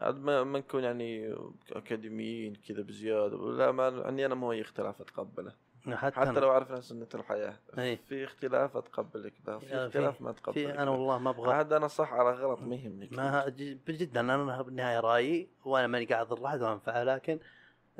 [0.01, 1.35] عاد ما, ما نكون يعني
[1.71, 3.37] أكاديميين كذا بزيادة.
[3.37, 5.53] لا ما عندي أنا مو أي اختلاف اتقبله
[5.93, 6.39] حتى, حتى.
[6.39, 7.97] لو أعرف انها سنه الحياة إي.
[7.97, 10.91] في اختلاف اتقبلك به في اختلاف في- ما في اتقبلك أنا به.
[10.91, 13.49] والله ما أبغى عاد أنا صح على غلط ما يهمني ما
[13.95, 17.39] جدا أنا بالنهايه رأيي وأنا ماني قاعد اضر احد وانفعه لكن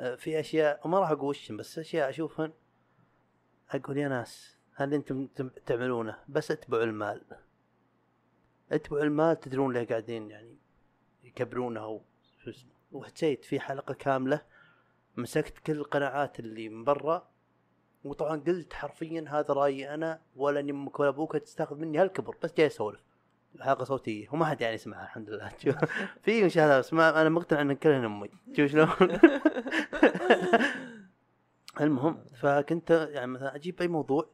[0.00, 2.52] آه، في أشياء ما راح أقول وشم بس أشياء أشوفهن
[3.70, 7.22] أقول يا ناس هل أنتم تم- تعملونه بس اتبعوا المال
[8.72, 10.56] اتبعوا المال تدرون ليه قاعدين يعني
[11.24, 12.02] يكبرونه أو
[12.44, 14.42] شو اسمه وحسيت في حلقة كاملة
[15.16, 17.28] مسكت كل القناعات اللي من برا
[18.06, 22.54] وطبعا قلت حرفيا هذا رأيي أنا ولا إني أمك ولا أبوك تستاخذ مني هالكبر بس
[22.54, 23.00] جاي أسولف.
[23.60, 25.48] حلقة صوتية وما حد يعني يسمعها الحمد لله.
[26.24, 28.30] في مشاهدات بس ما أنا مقتنع إن كلهن أمي.
[28.56, 28.88] شوف شلون؟
[31.80, 34.28] المهم فكنت يعني مثلا أجيب أي موضوع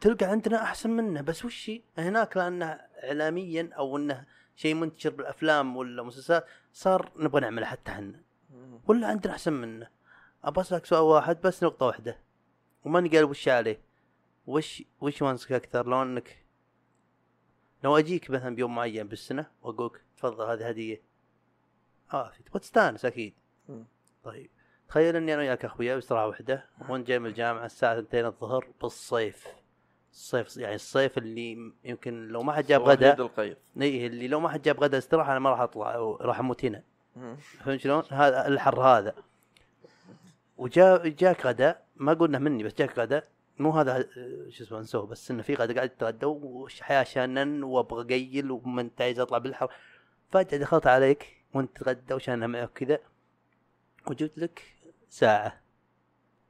[0.00, 2.66] تلقى عندنا أحسن منه بس وش؟ هناك لأنه
[3.04, 4.24] اعلاميا أو إنه
[4.56, 8.20] شيء منتشر بالأفلام ولا مسلسلات صار نبغى نعمله حتى إحنا.
[8.86, 9.88] ولا عندنا أحسن منه.
[10.44, 12.18] ابى أسألك سؤال واحد بس نقطة واحدة.
[12.88, 13.80] وماني قال وش عليه.
[14.46, 16.44] وش وش وانسك أكثر؟ لو انك
[17.84, 21.02] لو أجيك مثلا بيوم معين بالسنة وأقولك تفضل هذه هدية.
[22.12, 23.34] آه في تبغى تستأنس أكيد.
[24.24, 24.50] طيب.
[24.88, 29.46] تخيل إني أنا وياك أخويا بسرعة واحدة وأنت جاي من الجامعة الساعة 2 الظهر بالصيف.
[30.12, 33.56] الصيف يعني الصيف اللي يمكن لو ما حد جاب غدا القيد.
[33.80, 36.82] اي اللي لو ما حد جاب غدا استراحة أنا ما راح أطلع راح أموت هنا.
[37.38, 39.14] فهمت شلون؟ هذا الحر هذا.
[40.58, 43.22] وجاء جاك غدا ما قلنا مني بس جاك غدا
[43.58, 48.14] مو هذا آه، شو اسمه نسوه بس إنه في غدا قاعد تتغدى وحياة شانن وأبغى
[48.14, 49.74] قيل وما أنت عايز أطلع بالحر.
[50.30, 52.98] فجأة دخلت عليك وأنت تتغدى وشانها معك كذا
[54.06, 54.62] وجبت لك
[55.08, 55.60] ساعة.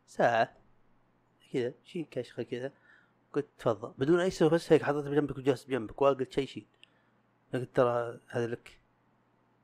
[0.06, 0.56] ساعة.
[1.52, 2.72] كذا شيء كشخة كذا.
[3.32, 3.92] قلت تفضل.
[3.98, 6.02] بدون أي سبب بس هيك حطيتها بجنبك وجلست بجنبك.
[6.02, 6.66] ولا قلت شيء شيء
[7.54, 8.80] قلت ترى هذا لك.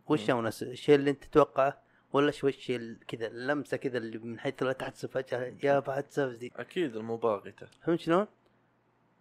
[0.06, 1.82] وش الشيء اللي أنت تتوقعه.
[2.14, 6.50] ولا شوي ال- كذا اللمسة كذا اللي من حيث لا تحسب فجأة يا بعد سفزي
[6.56, 7.66] أكيد المباغتة.
[7.82, 8.26] فهمت شلون؟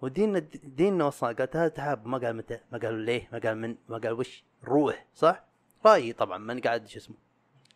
[0.01, 3.75] وديننا ديننا وصل قالت هذا تحاب ما قال متى؟ ما قال ليه؟ ما قال من؟
[3.89, 5.43] ما قال وش؟ روح صح؟
[5.85, 7.15] رأيي طبعا ماني قاعد شو اسمه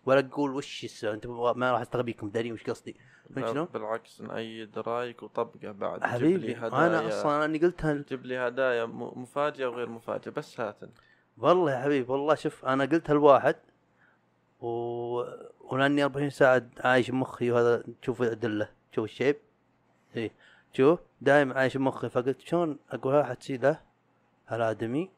[0.05, 2.95] ولا تقول وش أنت ما راح أستغبيكم دارين وش قصدي؟
[3.35, 5.99] شلون؟ بالعكس نأيد رأيك وطبقه بعد.
[5.99, 6.87] جيب لي حبيبي هدايا.
[6.87, 10.89] أنا أصلا اني قلتها جيب لي هدايا مفاجئة وغير مفاجئة بس هاتن.
[11.37, 13.55] والله يا حبيبي والله شوف أنا قلت هالواحد
[14.61, 14.67] و...
[15.71, 19.35] ولاني 24 ساعة عايش بمخي وهذا تشوف الادله تشوف الشيب.
[20.15, 20.31] إيه.
[20.73, 23.79] شوف دائما عايش بمخي فقلت شلون أقول ها حتصير له.
[24.47, 25.09] هالادمي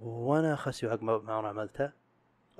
[0.00, 1.92] وأنا خسي حق ما أنا عملتها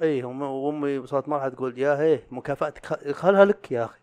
[0.03, 3.99] اي وأمي وصلت مرحلة تقول يا هي مكافأتك خ- خلها لك يا أخي.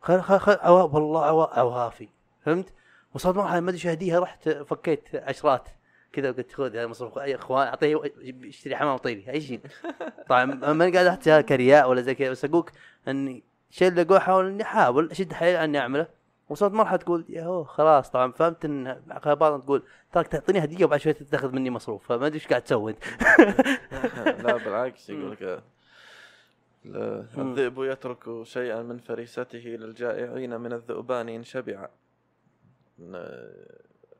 [0.00, 2.08] خل خل خل والله عوا عوافي
[2.44, 2.72] فهمت؟
[3.14, 5.68] وصلت مرحلة ما أدري شو أهديها رحت فكيت عشرات.
[6.16, 7.18] كذا قلت خذ هذا مصروف.
[7.18, 8.00] أي إخوان أعطيه
[8.44, 9.60] اشتري حمام طيري أي شيء.
[10.28, 12.72] طبعا ماني قاعد أحكي كرياء ولا زي كذا بس أقولك
[13.08, 16.06] إني الشيء اللي أقول احاول إني أحاول أشد حيلي إني أعمله.
[16.48, 18.10] وصلت مرحلة تقول يا هو خلاص.
[18.10, 22.08] طبعا فهمت إن بعض تقول تراك تعطيني هدية وبعد شوي تاخذ مني مصروف.
[22.08, 22.90] فما أدري إيش قاعد تسوي.
[22.90, 25.62] انت لا بالعكس يقول لك
[27.38, 31.88] الذئب يترك شيئا من فريسته للجائعين من الذئبان إن شبع.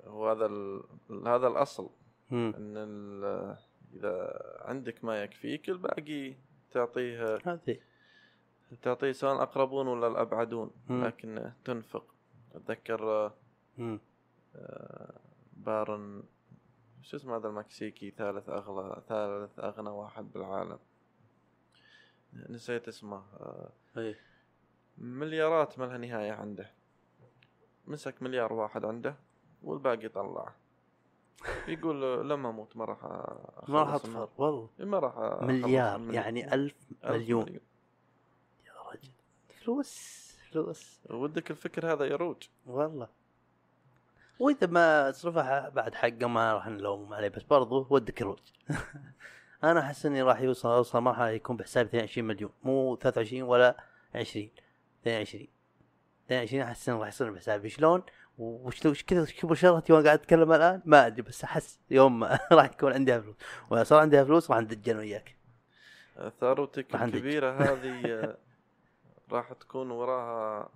[0.06, 0.82] وهذا ال...
[1.26, 1.90] هذا الأصل.
[2.30, 2.52] مم.
[2.56, 3.56] إن.
[3.94, 6.34] إذا عندك ما يكفيك الباقي
[6.70, 7.78] تعطيه هذه.
[8.82, 10.70] تعطيه سواء الأقربون ولا الأبعدون.
[10.88, 11.04] مم.
[11.04, 12.14] لكن تنفق.
[12.54, 13.32] أتذكر
[13.78, 14.00] مم.
[15.56, 16.22] بارن
[17.02, 20.78] شو اسمه هذا المكسيكي؟ ثالث أغلى ثالث أغنى واحد بالعالم.
[22.48, 23.22] نسيت اسمه.
[23.96, 24.14] آه،
[24.98, 26.70] مليارات ما لها نهاية عنده.
[27.86, 29.16] مسك مليار واحد عنده.
[29.66, 30.54] والباقي طلعه
[31.68, 33.02] يقول لما أموت ما راح
[33.68, 33.94] ما راح.
[33.94, 34.68] اطفر والله.
[34.78, 36.14] ما راح مليار.
[36.14, 37.48] يعني ألف ألف مليون.
[38.66, 39.10] يا رجل.
[39.48, 41.00] فلوس فلوس.
[41.10, 42.36] ودك الفكر هذا يروج.
[42.66, 43.08] والله.
[44.38, 48.38] وإذا ما تصرفها بعد حقه ما راح نلوم عليه بس برضو ودك يروج.
[49.64, 52.52] أنا أحس إني راح يوصل اوصل مرحله يكون بحسابي 22 مليون.
[52.62, 54.50] مو 23 ولا 20
[55.02, 55.46] 22
[56.26, 57.68] 22 أحس إنه راح يصير بحسابي.
[57.68, 58.02] شلون؟
[58.38, 62.64] وش وش كذا كبر شغلتي وأنا قاعد أتكلم الآن؟ ما أدري بس أحس يوم راح
[62.64, 63.36] يكون عندي فلوس.
[63.70, 65.36] وإذا صار عندي فلوس راح ندج أنا وياك.
[66.40, 66.94] ثروتك.
[66.94, 68.36] الكبيرة هذه آه،
[69.32, 70.68] راح تكون وراها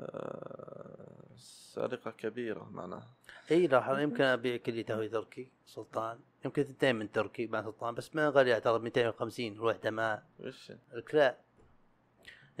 [0.00, 3.08] آه، سرقة كبيرة معناها.
[3.50, 6.18] إي راح يمكن أبيع كليته تركي سلطان.
[6.44, 11.14] يمكن ثنتين من تركي مع سلطان بس ما غالي اعتقد 250 الوحده ما وش؟ لك
[11.14, 11.36] لا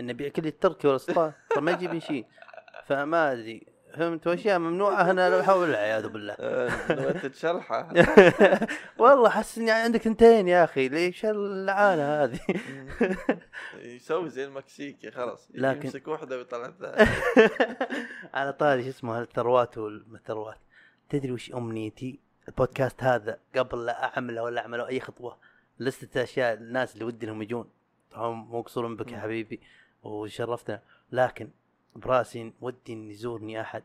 [0.00, 2.26] إن أبيع كلية تركي ولا سلطان ترى ما يجيب شيء.
[2.86, 3.66] فما أدري.
[3.94, 6.36] فهمت؟ واشياء ممنوعة أنا لا حول ولا عياذ بالله.
[6.40, 7.88] آه، تتشلحه
[8.98, 10.88] والله حس إني عندك ثنتين يا أخي.
[10.88, 12.40] ليش اللعانه هذه؟
[13.82, 15.48] يسوي زي المكسيكي خلاص.
[15.54, 17.10] لكن- يمسك واحدة ويطلع الثانية
[18.34, 20.58] على طاري شو اسمه الثروات والثروات
[21.08, 25.36] تدري وش أمنيتي؟ البودكاست هذا قبل لا أعمله ولا أعمله أي خطوة
[25.78, 27.68] لستة أشياء الناس اللي ودي إنهم يجون.
[28.14, 29.18] هم مو بك يا.
[29.18, 29.60] حبيبي.
[30.02, 30.80] وشرفتنا.
[31.12, 31.48] لكن
[31.96, 33.82] براسي ودي ان يزورني أحد.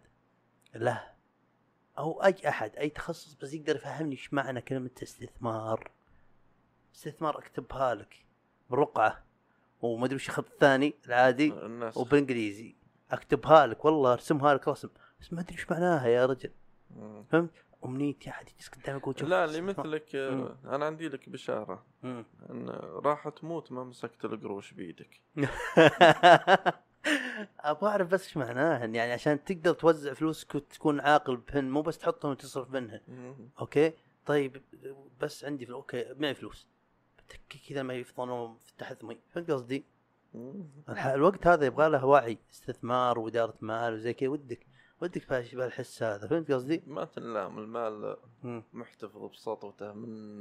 [0.76, 1.04] له
[1.98, 5.92] أو أي أحد أي تخصص بس يقدر يفهمني إيش معنى كلمة استثمار.
[6.96, 8.26] استثمار أكتبها لك
[8.70, 9.24] بالرقعه
[9.82, 12.76] وما أدري وش الخط الثاني العادي الناس وبالانجليزي
[13.12, 14.90] أكتبها لك والله أرسمها لك رسم
[15.22, 16.52] بس ما أدري إيش معناها يا رجل.
[16.96, 17.50] مم.
[17.86, 19.62] أمنيتي أحد يجلس ويقول شوف لا اللي.
[19.62, 21.86] مثلك آه، أنا عندي لك بشارة.
[22.04, 22.26] مم.
[22.50, 22.70] إن
[23.04, 25.22] راح تموت ما مسكت القروش بيدك.
[27.60, 31.98] أبغى اعرف بس إيش معناها يعني عشان تقدر توزع فلوسك وتكون عاقل بهن مو بس
[31.98, 33.50] تحطهم وتصرف منها مم.
[33.60, 33.94] أوكي؟
[34.26, 34.62] طيب
[35.22, 36.68] بس عندي فلوس أوكي معي فلوس.
[37.70, 39.20] كذا ما يفضلون تحت مي.
[39.30, 39.86] فهمت قصدي؟
[40.90, 44.30] الوقت هذا يبغى له وعي استثمار وإدارة مال وزي كذا.
[44.30, 44.66] ودك
[45.02, 46.28] ودك بهالحس هذا.
[46.28, 48.18] فهمت قصدي؟ ما تنلام المال.
[48.74, 50.40] محتفظ بسطوته من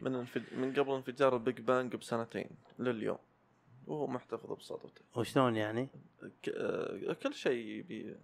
[0.00, 0.42] من انفج...
[0.54, 3.18] من قبل انفجار ال Big Bang بسنتين لليوم.
[3.88, 5.88] وهو محتفظ بسطوته وشلون يعني؟
[6.42, 6.48] ك...
[6.48, 8.16] آه، كل شيء بي...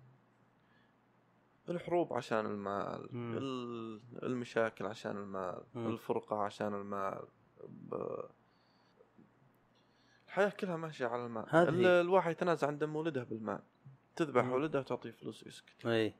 [1.68, 3.36] الحروب عشان المال مم.
[3.38, 5.86] ال- المشاكل عشان المال مم.
[5.86, 7.24] الفرقة عشان المال
[7.68, 7.94] ب...
[10.26, 11.86] الحياة كلها ماشية على المال ال...
[11.86, 13.60] الواحد يتنازع عن دم ولده بالمال
[14.16, 14.52] تذبح مم.
[14.52, 16.14] ولده وتعطيه فلوس ويسكت إي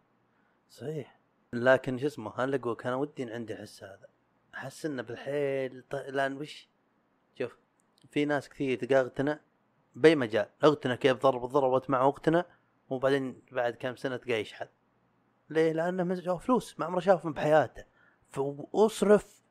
[0.70, 1.20] صحيح
[1.52, 4.08] لكن شو اسمه أنا أقول أنا ودي عندي الحس هذا
[4.54, 5.94] أحس إنه بالحيل ط...
[5.94, 6.68] لأن وش
[7.38, 7.56] شوف
[8.14, 9.40] في ناس كثير تلقى اغتنى
[9.94, 12.42] بأي مجال اغتنى كيف ضرب ضربت معه اغتنى
[12.90, 14.66] وبعدين بعد كم سنة تلقاه يشحذ
[15.50, 17.84] ليه؟ لأنه مز- جاه فلوس ما عمره شافهم بحياته
[18.30, 19.42] فاصرف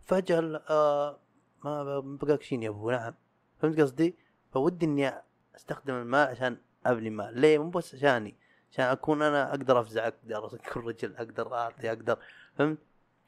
[0.00, 1.18] فجأة آه
[1.64, 3.14] ما بقاك شين يا ابو نعم
[3.58, 4.16] فهمت قصدي؟
[4.52, 5.12] فودي إني
[5.56, 6.56] أستخدم المال عشان
[6.86, 8.34] أبني مال ليه؟ مو بس عشاني
[8.72, 12.18] عشان أكون أنا أقدر أفزع أقدر اكون رجل أقدر أعطي أقدر
[12.58, 12.78] فهمت؟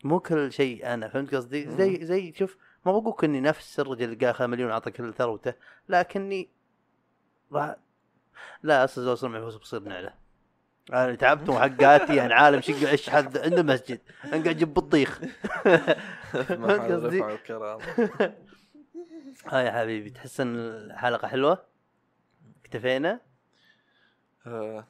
[0.04, 2.56] مو كل شيء أنا فهمت قصدي؟ زي زي شوف
[2.92, 5.54] ما بقولك إني نفس الرجل اللي قال مليون اعطى كل ثروته
[5.88, 6.48] لكني
[7.52, 7.76] راح
[8.62, 10.14] لا أصلا اوصل معي فلوس بصير نعلة
[10.92, 15.20] أنا تعبت وحقاتي يعني عالم شق اشحذ عنده مسجد أنا قاعد أجيب بطيخ
[16.50, 17.22] محل قصدي؟
[19.52, 21.64] ها يا حبيبي تحس ان الحلقة حلوة؟
[22.64, 23.20] اكتفينا؟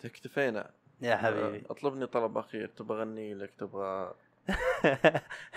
[0.04, 0.70] اكتفينا
[1.00, 4.14] يا حبيبي آه، أطلبني طلب أخير تبغى اغني لك تبغى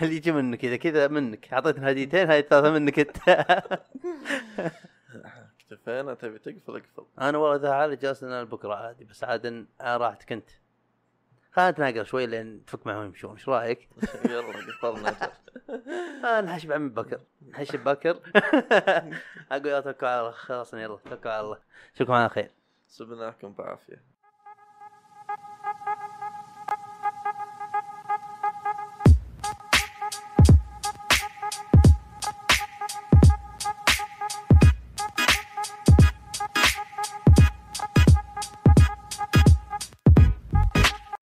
[0.02, 1.52] اللي يجي منك؟ كذا كذا منك.
[1.52, 3.16] اعطيتنا هديتين هاي الثالثه منك أنت.
[5.60, 7.06] اكتفينا تبي تقفل اقفل.
[7.20, 10.50] أنا والله إذا عاد جالس أنا بكرة عادي بس عاد راحتك أنت.
[11.52, 13.32] خلينا نتناقل شوي لين تفك معهم يمشون.
[13.32, 13.88] إيش رأيك؟
[14.30, 15.16] يلا قفلنا.
[16.24, 18.20] آه نحش بعم بكر نحش بكر
[19.52, 20.30] أقول يا توكل على الله.
[20.30, 21.58] خلاص يلا توكل على الله.
[21.94, 22.50] اشوفكم على خير.
[22.86, 24.11] سبناكم بعافية.